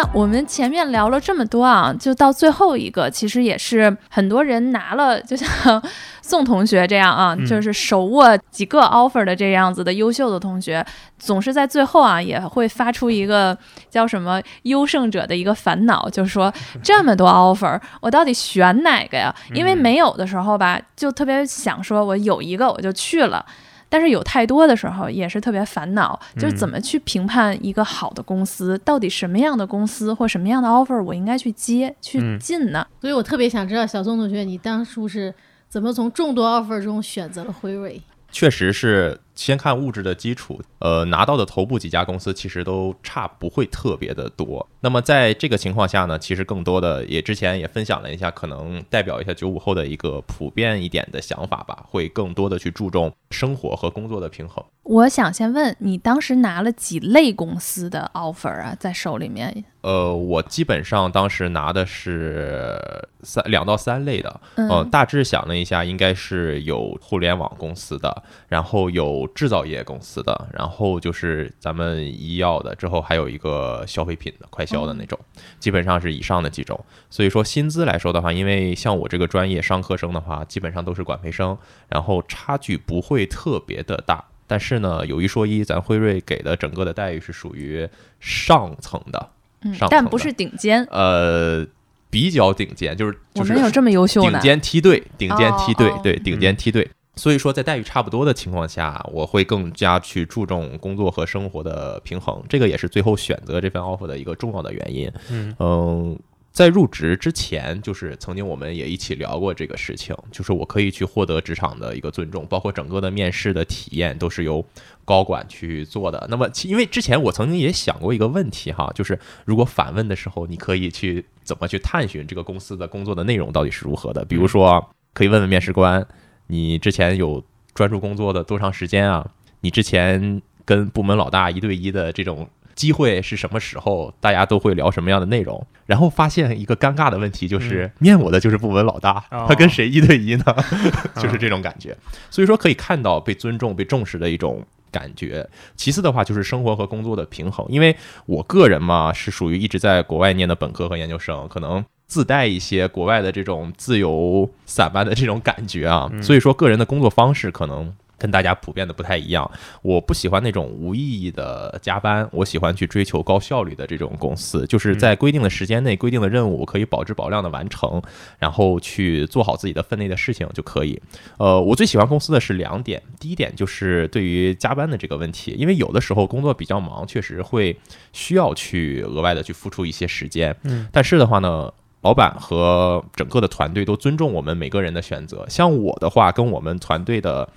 [0.00, 5.82] 那我们前面聊了这么多啊，就到最后一个，其实也是很多人拿了， 就像
[6.22, 10.86] 宋同学这样啊，嗯就是手握几个 offer 的这样子的优秀的同学，
[11.18, 13.58] 总是在最后啊也会发出一个
[13.90, 19.34] 叫什么优胜者的一个烦恼，就是说这么多 offer，我到底选哪个呀？
[19.52, 23.44] 因为嗯没有的时候吧，就特别想说我有一个我就去了。
[23.88, 32.86] 但是有太多的时候也是特别烦恼，就是怎么去评判一个好的公司，到底什么样的公司或什么样的 offer 我应该去接去嗯进呢？
[33.00, 35.34] 所以我特别想知道小宋同学，你当初是
[35.68, 38.00] 怎么从众多 offer 中选择了辉瑞？
[38.30, 44.66] 确实是先看物质的基础，呃，拿到的头部几家公司其实都差不会特别的多。
[44.80, 54.64] 那么在这个情况下呢，其实更多的也之前也分享了一下，可能代表一下九五后的一个普遍一点的想法吧，会更多的去注重生活和工作的平衡。
[54.84, 59.64] 我想先问你，当时拿了几类公司的 offer 啊，在手里面？
[59.82, 62.80] 呃，我基本上当时拿的是
[63.22, 70.67] 三两到三类的，嗯呃，大致想了一下，应该是有互联网公司的，然后有制造业公司的，然后
[71.00, 75.18] 就是咱们医药的，之后还有一个消费品的快销的那种，
[75.58, 76.78] 基本上是以上的几种。
[77.10, 81.56] 所以说薪资来说的话，因为像我这个专业商科生的话，基本上都是管培生，
[81.88, 84.24] 然后差距不会特别的大。
[84.46, 87.88] 但是呢，有一说一，咱辉瑞给的整个的待遇是属于
[88.18, 89.30] 上层的，
[89.62, 90.82] 嗯上，层的但不是顶尖。
[90.90, 91.66] 呃，
[92.08, 96.90] 比较顶尖，就是就是我们有这么优秀顶，尖梯队，顶尖梯队对，顶尖梯队。
[97.18, 105.12] 所以说，在待遇差不多的情况下，我会更加去注重工作和生活的平衡，这个也是最后选择这份 offer 的一个重要的原因。
[105.28, 106.18] 嗯嗯，
[106.52, 114.64] 在入职之前，就是曾经我们也一起聊过这个事情，就是我可以去获得职场的一个尊重，包括整个的面试的体验都是由
[115.04, 116.24] 高管去做的。
[116.30, 124.24] 那么其，因为之前我曾经也想过一个问题哈，就是如果反问的时候，你可以去怎么去探寻这个公司的工作的内容到底是如何的？
[124.24, 126.06] 比如说，可以问问面试官，
[126.48, 127.42] 你之前有
[127.72, 129.24] 专注工作的多长时间啊？
[129.60, 134.12] 你之前跟部门老大一对一的这种机会是什么时候？
[134.20, 135.64] 大家都会聊什么样的内容？
[135.86, 140.44] 然后发现一个尴尬的问题，就是、面我的就是部门老大，哦他跟谁一对一呢？
[141.16, 141.96] 就是这种感觉。
[142.30, 144.64] 所以说可以看到被尊重、被重视的一种。
[144.90, 145.46] 感觉，
[145.76, 147.94] 其次的话就是生活和工作的平衡，因为
[148.24, 159.48] 我个人嘛是属于一直在国外念的本科和研究生，可能自带一些国外的这种自由散漫的这种感觉啊，所以说个人的工作方式可能跟大家普遍的不太一样。
[159.82, 168.02] 我不喜欢那种无意义的加班，我喜欢去追求高效率的这种公司，就是在规定的时间内、规定的任务可以保质保量的完成，
[168.38, 170.98] 然后去做好自己的分内的事情就可以。
[171.36, 177.78] 呃，我最喜欢公司的是两点，第一点就是对于加班的这个问题，因为有的时候工作比较忙，确实会
[178.14, 181.70] 需要去额外的去付出一些时间，嗯，但是的话呢。
[182.00, 185.44] 老板和整个的团队都尊重我们每个人的选择。
[185.48, 187.48] 像我的话，跟我们团队的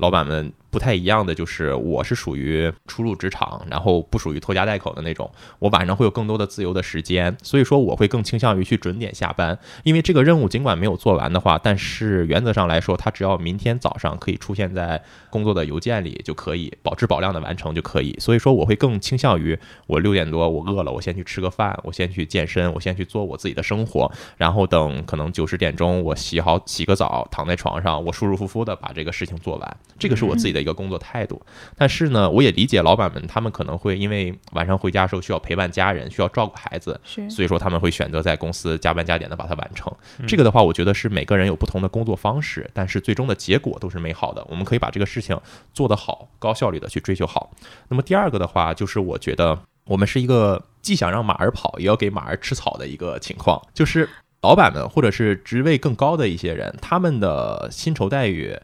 [0.00, 5.30] 老板们不太一样的，就是我是属于初入职场，然后不属于拖家带口的那种。
[5.58, 9.58] 我晚上会有更多的自由的时间，所以说我会更倾向于去准点下班。
[9.82, 18.16] 因为这个任务尽管没有做完的话，但是原则上来说，它只要明天早上可以出现在工作的邮件里就可以，保质保量的完成就可以。
[18.18, 29.76] 所以说我会更倾向于我六点多我饿了，我先去吃个饭，我先去健身，我先去做我自己的生活，然后等可能九十点钟我洗好洗个澡，躺在床上，我舒舒服服的把这个事情做完。
[29.98, 31.40] 这个是我自己的一个工作态度。
[31.76, 39.92] 但是呢，我也理解老板们，他们可能会因为晚上回家的时候需要陪伴家人，需要照顾孩子，所以说他们会选择在公司加班加点的把它完成。
[40.26, 44.44] 这个的话，我觉得是每个人有不同的工作方式，但是最终的结果都是美好的。
[44.48, 45.38] 我们可以把这个事情
[45.72, 47.50] 做得好，高效率的去追求好。
[47.88, 54.08] 那么第二个的话，就是我觉得我们是一个既想让马儿跑，也要给马儿吃草的一个情况，就是
[54.42, 58.56] 老板们或者是职位更高的一些人，他们的薪酬待遇。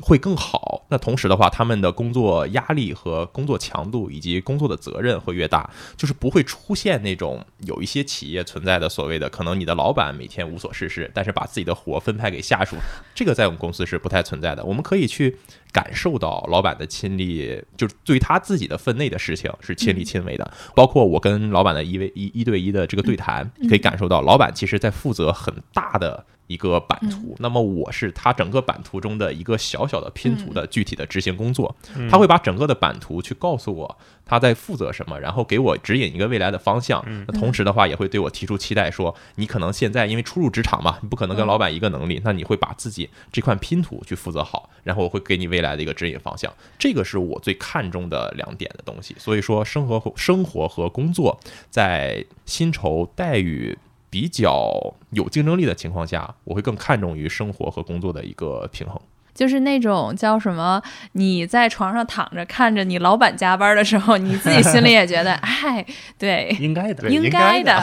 [0.00, 0.84] 会更好。
[0.88, 12.76] 那同时的话，他们的工作压力和工作强度以及工作的责任会越大，就是不会出现那种有一些企业存在的所谓的可能你的老板每天无所事事，但是把自己的活分派给下属，
[13.14, 14.64] 这个在我们公司是不太存在的。
[14.64, 15.36] 我们可以去
[15.72, 20.52] 感受到老板的亲力，就是对他自己的分内的事情是亲力亲为的。
[20.74, 26.24] 包括我跟老板的一 v 一一对一的这个对谈，可以感受到老板其实在负责很大的。
[26.46, 31.74] 一个版图，那么我是他整个版图中的一个小小的拼图的具体的执行工作，
[32.10, 37.02] 他会把整个的版图去告诉我他在负责什么，然后给我指引一个未来的方向。
[37.26, 46.52] 那同时的话，也会对我提出期待，说你可能现在因为初入职场嘛，你不可能跟老板一个能力，那你会把自己这块拼图去负责好，然后我会给你未来的一个指引方向。
[46.78, 49.14] 这个是我最看重的两点的东西。
[49.18, 51.40] 所以说，生活生活和工作
[51.70, 53.78] 在薪酬待遇。
[54.14, 58.96] 比较有竞争力的情况下，我会更看重于生活和工作的一个平衡。
[59.34, 60.80] 就是那种叫什么？
[61.14, 65.84] 你在床上躺着看着你老板加班的时候，你自己心里也觉得， 哎，
[66.16, 67.76] 对，应该的，应该的。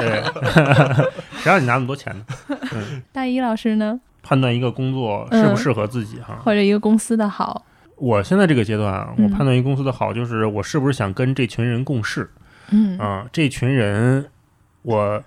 [0.00, 0.24] 对，
[1.38, 2.24] 谁让你拿那么多钱呢？
[3.14, 4.00] 大一老师呢？
[4.20, 7.64] 判断一个工作适不适合自己哈，或者一个公司的好。
[7.98, 12.28] 我现在这个阶段我判断一个公司的好，就是我是不是想跟这群人共事
[12.72, 13.28] 嗯啊？
[13.32, 14.28] 这群人，
[14.82, 15.22] 我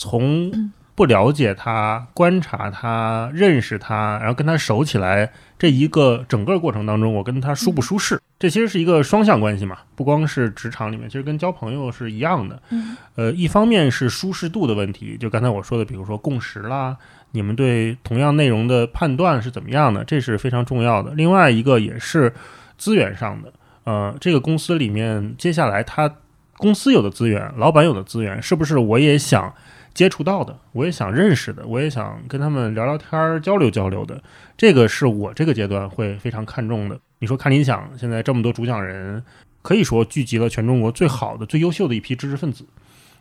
[0.00, 12.62] 从不了解他、观察他、认识他，然后跟他熟起来，这一个整个过程当中，我跟他舒不舒适，这其实是一个双向关系嘛，不光是职场里面，其实跟交朋友是一样的。
[12.70, 16.96] 嗯呃，一方面是舒适度的问题，就刚才我说的，比如说共识啦，
[17.32, 21.12] 你们对同样内容的判断是怎么样的，这是非常重要的。
[21.14, 22.32] 另外一个也是
[22.78, 23.52] 资源上的，
[23.84, 26.10] 呃，这个公司里面接下来他
[26.58, 29.50] 公司有的资源，老板有的资源，是不是我也想
[29.92, 34.22] 接触到的，我也想认识的，我也想跟他们聊聊天儿、交流交流的，
[34.56, 36.98] 这个是我这个阶段会非常看重的。
[37.18, 39.22] 你说看理想现在这么多主讲人，
[39.62, 42.64] 可以说聚集了全中国最好的、最优秀的一批知识分子，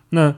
[0.09, 0.35] 那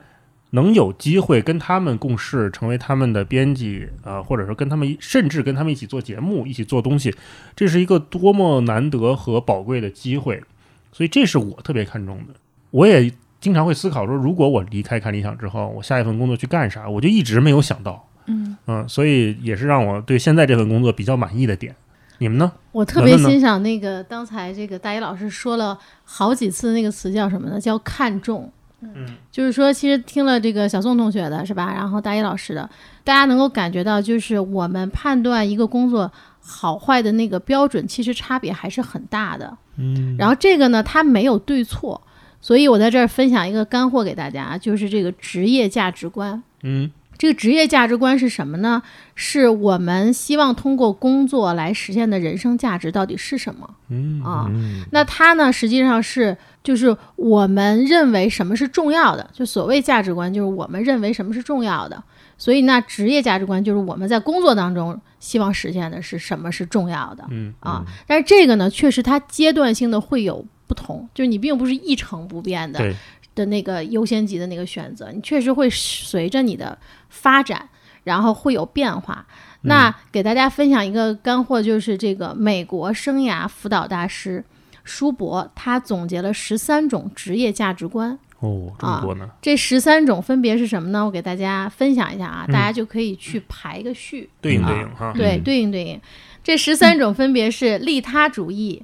[0.51, 7.15] 能有机会跟他们共事，成为他们的编辑，呃，或者说跟他们，甚至跟他们一起做节目、一起做东西，
[7.55, 10.43] 这是一个多么难得和宝贵的机会。
[10.91, 12.33] 所以这是我特别看重的。
[12.71, 13.09] 我也
[13.41, 16.87] 经常会思考说，如果我离开看理想之后，我下一份工作去干啥？
[16.87, 21.75] 我就一直没有想到，嗯嗯，所以也是让我对现在这份工作比较满意的点。
[22.19, 22.51] 你们呢？
[22.71, 27.59] 我特别欣赏那个刚才这个大一老师说了好几次那个词叫什么呢？
[27.59, 28.49] 叫看重。
[28.83, 31.71] 嗯，就是说，其实听了这个小宋同学的是吧？
[31.73, 32.67] 然后大一老师的，
[33.03, 39.55] 大家能够感觉到，就是我们判断一个工作好坏的那个标准，其实差别还是很大的。
[39.77, 42.01] 嗯，然后这个呢，它没有对错，
[42.41, 46.41] 所以我在这儿分享一个干货给大家，就是这个职业价值观。
[46.63, 48.81] 嗯这个职业价值观是什么呢？
[49.13, 54.47] 是我们希望通过工作来实现的人生价值到底是什么嗯啊？
[54.49, 62.03] 嗯那它呢，实际上是就是我们认为什么是重要的，就所谓价值观，就是我们认为什么是重要的。
[62.39, 67.85] 所以那职业价值观就是我们在工作当中希望实现的是什么是重要的嗯啊？
[68.07, 72.95] 但是这个呢，确实它阶段性的会有不同，就是你并不是一成不变的，
[73.35, 76.77] 的那个优先级的那个选择，你确实会随着你的
[77.09, 77.67] 发展，
[78.05, 79.27] 然后会有变化。
[79.63, 84.41] 那给大家分享一个干货，就是这个美国生涯辅导大师
[84.85, 88.17] 舒伯，他总结了十三种职业价值观。
[88.39, 89.29] 哦，这么多呢。
[89.41, 91.05] 这十三种分别是什么呢？
[91.05, 94.29] 我给大家分享一下啊，嗯大家就可以去排个序。
[94.39, 95.13] 对应啊对应哈。
[95.13, 96.01] 对，嗯对应对应。
[96.41, 98.81] 这十三种分别是利他主义、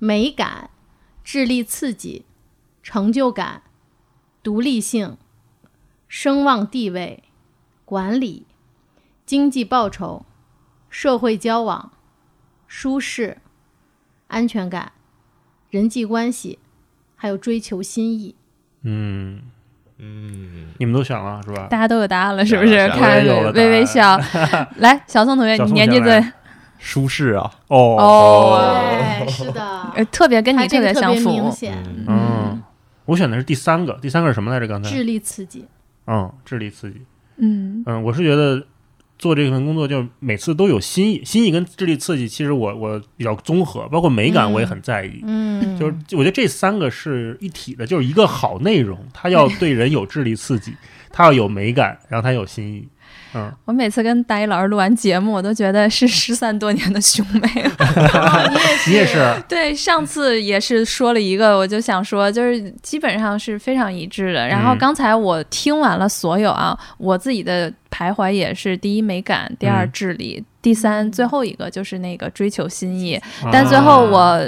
[0.00, 0.68] 美感、
[1.22, 2.24] 智力刺激、
[2.82, 3.62] 成就感、
[4.42, 5.16] 独立性、
[6.08, 7.22] 声望地位、
[7.84, 8.46] 管理、
[9.24, 10.24] 经济报酬、
[10.88, 11.92] 社会交往、
[12.66, 13.38] 舒适、
[14.28, 14.92] 安全感、
[15.70, 16.58] 人际关系，
[17.16, 18.34] 还有追求心意。
[18.82, 19.42] 嗯，
[19.98, 21.68] 嗯，你们都选了是吧？
[21.68, 22.88] 大家都有答案了，是不是？
[22.88, 24.18] 看微微笑。
[24.78, 26.24] 来，小宋同学，你年纪最
[26.80, 29.62] 舒适啊，哦，哦，对，是的，
[29.94, 31.30] 呃特别跟你这个特别别相符。
[31.30, 31.76] 明显。
[31.86, 32.62] 嗯嗯，
[33.04, 34.66] 我选的是第三个，第三个是什么来着？
[34.66, 35.66] 刚才智力刺激。
[36.06, 37.02] 嗯，智力刺激。
[37.36, 38.66] 嗯嗯，我是觉得
[39.18, 45.20] 做这份工作就每次都有新意，新意跟智力刺激，其实我我比较综合，包括美感我也很在意。
[45.22, 50.74] 嗯，就是我觉得这三个是一体的，就是一个好内容，它要对人有智力刺激，
[51.12, 52.88] 它要有美感，然后它有新意。
[53.34, 57.48] 嗯，我每次跟大一老师录完节目，我都觉得是 失散多年的兄妹。
[58.12, 58.50] 哦
[58.86, 59.18] 你也是，
[59.48, 64.46] 对，上次也是说了一个，我就想说，就是基本上是非常一致的。
[64.46, 73.14] 然后嗯刚才我听完了所有啊，我自己的徘徊也是第一美感，第二嗯智力，第三最后一个就是那个追求新意。
[73.14, 74.38] 啊但最后我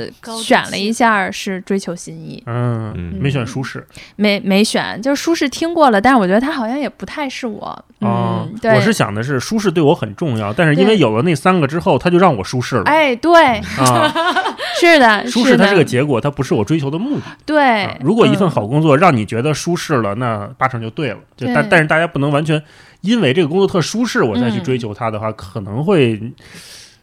[0.42, 3.86] 选了一下是追求新意，嗯，嗯没选舒适。
[4.16, 7.84] 没没选，就是舒适听过了，但是我觉得它好像也不太是我。
[8.00, 12.82] 哦嗯，，对，我是想的是舒适对我很重要，但是因为有了那三个之后，它就让我舒适了。
[12.84, 14.12] 哎，对，啊，
[14.80, 17.22] 是的，舒适它的是个结果，它不是我追求的目的。
[17.46, 21.18] 对啊，如果一份嗯好工作让你觉得舒适了，那八成就对了。
[21.36, 22.60] 就但但是大家不能完全
[23.02, 26.32] 因为这个工作特舒适，我再去嗯追求它的话，可能会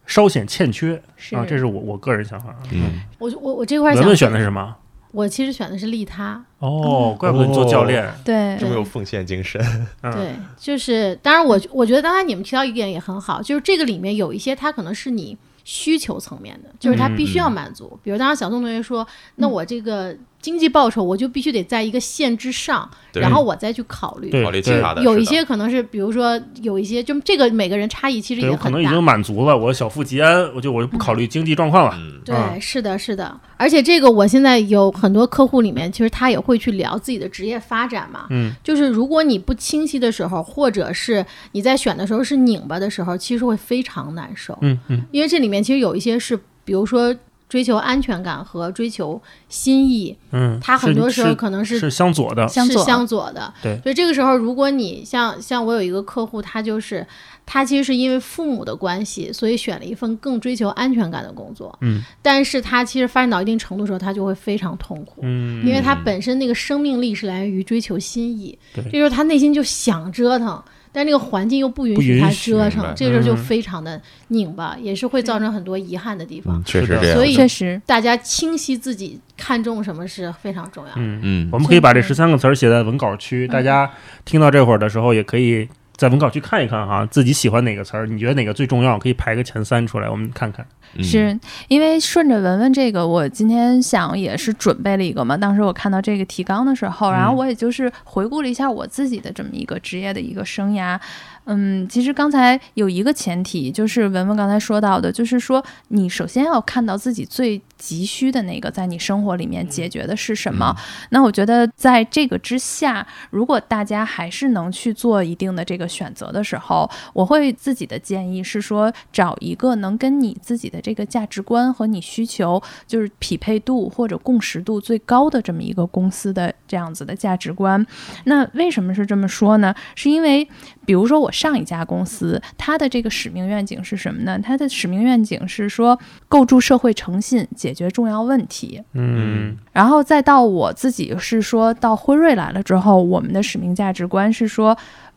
[0.06, 1.46] 稍显欠缺是啊。
[1.48, 2.54] 这是我我个人想法。
[2.72, 4.76] 嗯，我我我这块儿想文文选的是什么？
[5.12, 8.08] 我其实选的是利他，哦，怪不得你做教练。
[8.24, 9.60] 对这么有奉献精神，
[10.02, 17.98] 嗯，对，就是当然我我觉得刚才你们提到一点也很好，就是这个里面有一些它可能是你需求层面的，就是它必须要满足。
[18.04, 24.30] 比如当时小宋同学说，那我这个经济报酬我就必须得在一个线之上，然后我再去考虑。
[24.30, 28.60] 对考虑其他的，有一些可能是，比如说有一些，就这个每个人差异其实也很大。
[28.60, 31.94] 我可能已经满足了，我小富即安，我就我就不考虑经济状况了。
[31.98, 38.26] 嗯，对，嗯是的，是的，而且这个我现在有很多客户里面，其实他也会去聊自己的职业发展嘛。
[38.30, 44.56] 嗯，就是如果你不清晰的时候，或者是你在选的时候是拧巴的时候，其实会非常难受。
[44.62, 47.14] 嗯嗯因为这里面其实有一些是，比如说
[47.50, 53.52] 追求安全感和追求新意，嗯，它很多时候可能是是向左的，是向左相左的。
[53.60, 53.76] 对。
[53.82, 57.04] 所以这个时候，如果你像像我有一个客户，他就是
[57.44, 61.76] 他其实是因为父母的关系，所以选了一份更追求安全感的工作。
[61.80, 65.20] 嗯，但是他其实发展到一定程度的时候，他就会非常痛苦。
[65.24, 68.84] 嗯，因为他本身那个生命力是来源于追求新意，对。
[68.84, 76.56] 这时候他内心就想折腾，但这个环境又不允许他折腾，这个时候就嗯非常的拧巴，也是会造成很多遗憾的地方。
[76.56, 77.16] 嗯，确是的实这样。
[77.16, 81.00] 所以确实，大家清晰自己看重什么是非常重要的。
[81.00, 83.90] 嗯嗯我们可以把这十三个词儿写在文稿区，大家
[84.24, 85.68] 听到这会儿的时候，也可以
[86.00, 90.64] 在文稿去看一看哈，自己喜欢哪个词儿，你觉得哪个最重要，可以排个前三出来，我们看看。
[90.96, 95.36] 嗯是因为顺着文文这个，我今天想也是准备了一个嘛。
[95.36, 100.98] 当时我看到这个提纲的时候，然后嗯我也就是回顾了一下我自己的这么一个职业的一个生涯。
[101.46, 110.74] 嗯，其实刚才有一个前提，就是文文刚才说到的，就是说你首先要看到自己最急需的那个，在你生活里面解决的是什么。
[111.10, 127.84] 那我觉得在这个之下，如果大家还是能去做一定的这个选择的时候，我会自己的建议是说，找一个能跟你自己的这个价值观和你需求就是匹配度或者共识度最高的这么一个公司的这样子的价值观。
[128.24, 129.74] 那为什么是这么说呢？
[129.96, 130.46] 是因为
[130.90, 134.36] 比如说我上一家公司，它的这个使命愿景是什么呢？
[134.42, 135.96] 它的使命愿景是说
[136.28, 138.82] 构筑社会诚信，解决重要问题。
[138.94, 144.76] 嗯然后再到我自己是说到辉瑞来了之后，我们的使命价值观是说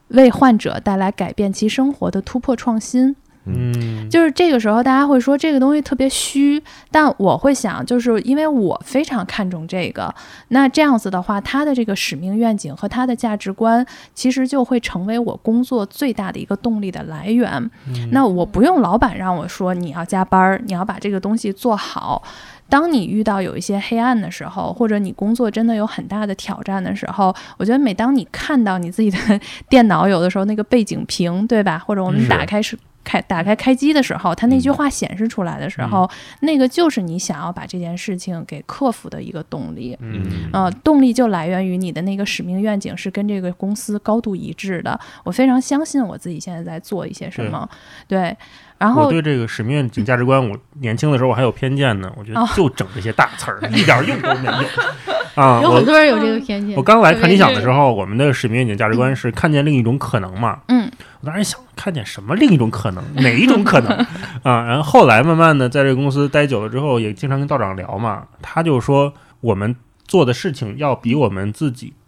[0.09, 3.15] 为患者带来改变其生活的突破创新。
[3.45, 10.13] 嗯，就是这个时候，大家会说这个东西特别虚，但我会想，就是因为我非常看重这个，
[10.47, 17.69] 那这样子的话，他的这个使命愿景和他的价值观，其实就会成为我工作最大的一个动力的来源。
[18.11, 22.23] 那我不用老板让我说你要加班儿，你要把这个东西做好。
[22.69, 29.17] 当你遇到有一些黑暗的时候，或者你工作真的有很大的挑战的时候，我觉得每当你看到你自己的
[29.67, 31.77] 电脑有的时候那个背景屏，对吧？
[31.85, 32.79] 或者我们打开是。
[33.03, 36.09] 开打开开机的时候，它那句话显示出来的时候，
[36.41, 39.97] 那个就是你想要把这件事情给克服的一个动力。
[39.99, 44.99] 嗯呃，动力就来源于你的那个使命愿景是跟这个公司高度一致的。
[45.23, 47.67] 我非常相信我自己现在在做一些什么，
[48.07, 48.35] 对。
[48.83, 54.51] 然后我对这个使命愿景价值观，我年轻的时候我还有偏见呢，我觉得哦就整这些大词儿， 一点用都没有
[55.35, 55.61] 啊！
[55.63, 56.75] 有我很多人有这个偏见。
[56.75, 60.59] 我刚来看理想的时候，我们的使命愿景价值观是看见另一种可能嘛。
[60.67, 60.91] 嗯，
[61.21, 63.03] 我当时想，看见什么另一种可能？
[63.15, 63.91] 哪一种可能
[64.43, 64.63] 啊？
[64.65, 72.02] 然后后来慢慢的在这个公司待久了之后，也经常跟道长聊嘛，他就说我们做的事情要比我们自己大。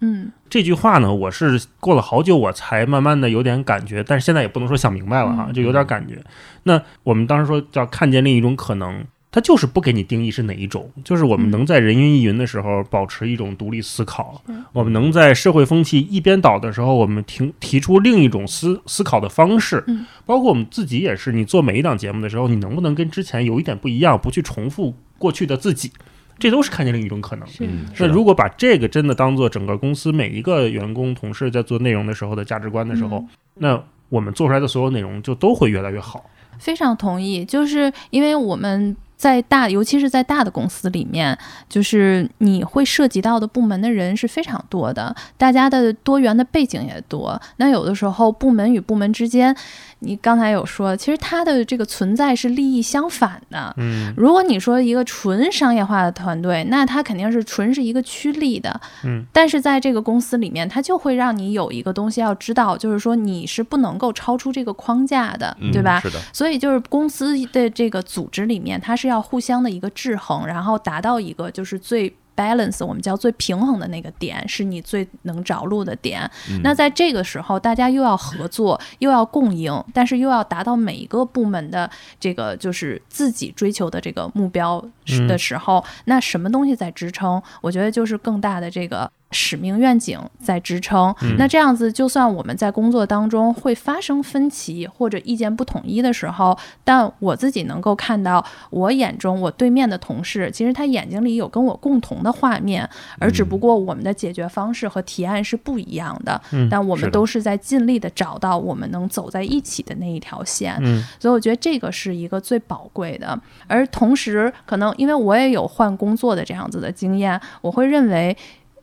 [0.00, 0.30] 嗯。
[0.48, 5.52] 这句话呢，我是过了好久我才慢慢的有点感觉，但是现在也不能说想明白了哈，嗯。
[5.52, 6.22] 就有点感觉。
[6.64, 11.50] 那我们当时说叫看见另一种可能，它就是不给你定义是哪一种，就是我们嗯。
[11.50, 14.54] 能在人云亦云的时候保持一种独立思考，是。
[14.72, 20.06] 我们能在社会风气一边倒的时候，我们提提出另一种思思考的方式，嗯。
[20.24, 25.90] 包括我们自己也是，你做每一档节目的时候，你能不能跟之前有一点不一样，不去重复过去的自己，
[26.38, 27.46] 这都是看见另一种可能。
[27.48, 36.28] 是嗯，那如果把这个真的当做整个公司每一个员工同事在做内容的时候的价值观的时候，嗯那我们做出来的所有内容就都会越来越好。
[36.58, 41.36] 非常同意，就是因为我们在大，尤其是在大的公司里面，
[41.68, 47.38] 就是你会涉及到的部门的人是非常多的，大家的多元的背景也多。
[47.56, 49.54] 那有的时候部门与部门之间，
[50.00, 53.74] 你刚才有说，其实它的这个存在是利益相反的。
[53.78, 65.98] 嗯如果你说一个纯商业化的团队，那它肯定是纯是一个趋利的，嗯，但是在这个公司里面，它就会让你有一个东西要知道，就是说你是不能够超出这个框架的，嗯对吧？
[66.00, 76.30] 是的，所以就是公司的这个组织里面，它是要互相的一个制衡，然后达到一个就是最 balance，我们叫最平衡的那个点，是你最能着陆的点。
[76.50, 81.90] 嗯那在这个时候，大家又要合作，又要共赢，但是又要达到每一个部门的
[82.20, 87.42] 这个就是自己追求的这个目标嗯的时候，那什么东西在支撑？
[87.60, 89.10] 我觉得就是更大的这个。
[89.32, 91.36] 使命愿景在支撑，嗯。
[91.36, 102.88] 那这样子，就算我们在工作当中会发生分歧或者意见不统一的时候，但我自己能够看到，我眼中我对面的同事，其实他眼睛里有跟我共同的画面，
[103.18, 110.76] 而只不过我们的解决方式和提案是不一样的，嗯，但我们都是在尽力的找到我们能走在一起的那一条线。
[110.80, 111.02] 嗯。
[111.18, 113.38] 所以我觉得这个是一个最宝贵的。
[113.66, 118.36] 而同时，可能因为我也有换工作的这样子的经验，我会认为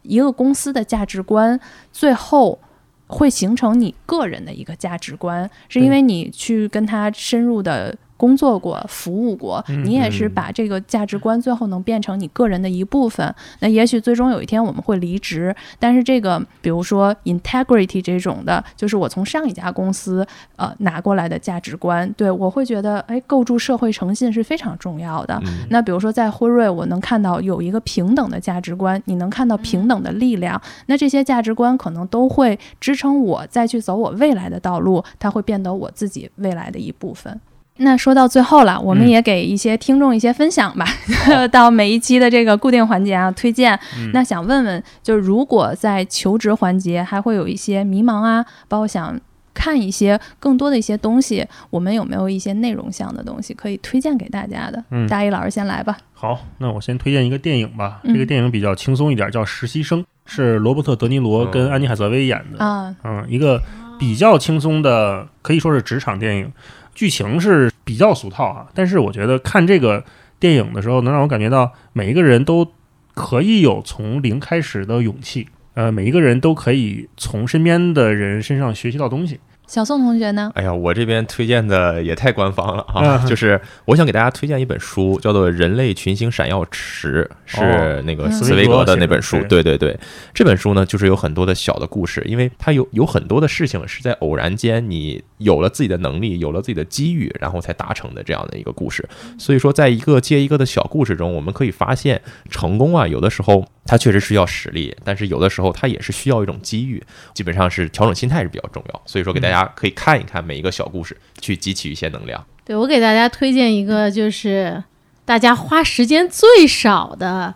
[0.03, 1.59] 一个公司的价值观
[1.91, 2.59] 最后。
[3.07, 13.35] 会形成你个人的一个价值观，是因为你去跟他深入的工作过、服务过，嗯你也是把这个价值观最后能变成你个人的一部分。
[13.59, 20.25] 那也许最终有一天我们会离职，但是这个比如说 integrity 这种的，就是我从上一家公司
[20.55, 25.37] 呃拿过来的价值观，对我会觉得，哎，构筑社会诚信是非常重要的。
[25.45, 37.37] 嗯那比如说在辉瑞，我能看到有一个平等的价值观，你能看到平等的力量，那这些价值观可能都会支撑我再去走我未来的道路，它会变得我自己未来的一部分。
[37.77, 40.85] 那说到最后了，我们嗯也给一些听众一些分享吧。
[41.51, 43.77] 到每一期的这个固定环节啊，推荐。
[43.97, 49.19] 嗯那想问问，就是如果在求职环节还会有一些迷茫啊，包括想
[49.55, 54.83] 看一些更多的一些东西，我们有没有一些内容项的东西可以推荐给大家的？
[54.91, 55.97] 嗯大一老师先来吧。
[56.13, 57.99] 好，那我先推荐一个电影吧。
[58.03, 62.63] 嗯这个电影比较轻松一点，叫《实习生》，是罗伯特·德尼罗跟安妮·海瑟薇演的。
[62.63, 63.59] 啊，嗯，一个
[63.99, 66.51] 比较轻松的，可以说是职场电影。
[66.93, 70.03] 剧情是比较俗套啊，但是我觉得看这个
[70.39, 72.71] 电影的时候，能让我感觉到每一个人都
[73.13, 75.47] 可以有从零开始的勇气。
[75.75, 79.39] 呃，每一个人都可以从身边的人身上学习到东西。
[79.73, 80.51] 小宋同学呢？
[80.53, 83.19] 哎呀，我这边推荐的也太官方了啊！
[83.19, 87.27] 嗯就是我想给大家推荐一本书，叫做《人类群星闪耀时》，
[87.57, 89.99] 是那个嗯茨威格的那本书对对对，
[90.31, 99.03] 这本书呢，就是有很多的小的故事，因为它有有很多的事情是在偶然间，你有了自己的能力，有了自己的机遇，然后才达成的这样的一个故事。
[99.39, 102.21] 所以说，在一个接一个的小故事中，我们可以发现，
[102.51, 107.03] 成功啊，有的时候它确实需要实力，但是有的时候它也是需要一种机遇。
[107.33, 109.01] 基本上是调整心态是比较重要。
[109.05, 112.43] 所以说，给大家可以看一看每一个小故事，去汲取一些能量。
[112.65, 114.81] 对我给大家推荐一个，就是
[115.25, 117.53] 大家花时间最少的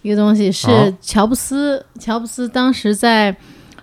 [0.00, 1.84] 一个东西是乔布斯。
[2.00, 3.36] 乔布斯当时在，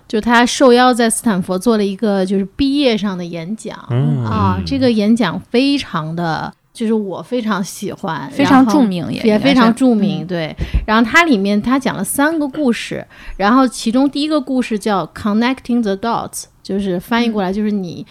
[0.08, 9.96] 就他受邀在斯坦福做了一个就是毕业上的演讲、嗯啊，这个演讲非常的，就是我非常喜欢，非常著名也也非常著嗯。
[9.96, 10.54] 名，对。
[10.84, 13.06] 然后它里面它讲了三个故事，
[13.36, 18.04] 然后其中第一个故事叫 Connecting the Dots，就是翻译过来就是你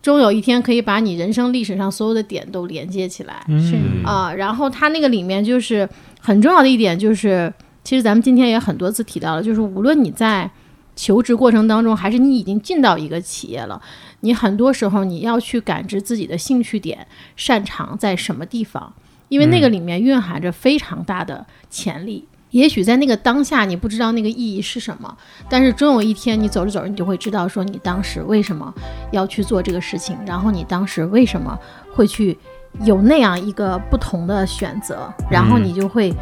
[0.00, 3.74] 终有一天可以把你人生历史上所有的点都连接起来是。
[3.74, 5.88] 嗯啊、然后它那个里面就是
[6.20, 7.52] 很重要的一点就是，
[7.82, 10.48] 其实咱们今天也很多次提到了，就是无论你在
[10.94, 13.82] 求职过程当中，还是你已经进到一个企业了，
[14.26, 18.92] 你很多时候你要去感知自己的兴趣点，擅长在什么地方，
[19.28, 22.26] 因为那个里面蕴含着非常大的潜力。
[22.50, 25.16] 也许在那个当下你不知道那个意义是什么，
[25.48, 28.74] 但是终有一天你走着走着，你就会知道说你当时为什么
[29.12, 31.56] 要去做这个事情，然后你当时为什么
[31.94, 32.36] 会去
[32.82, 36.12] 有那样一个不同的选择，然后你就会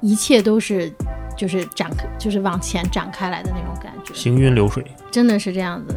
[0.00, 0.92] 一切都是
[1.36, 4.84] 就是展开，就是往前展开来的那种感觉，行云流水。
[5.12, 5.94] 真的是这样子。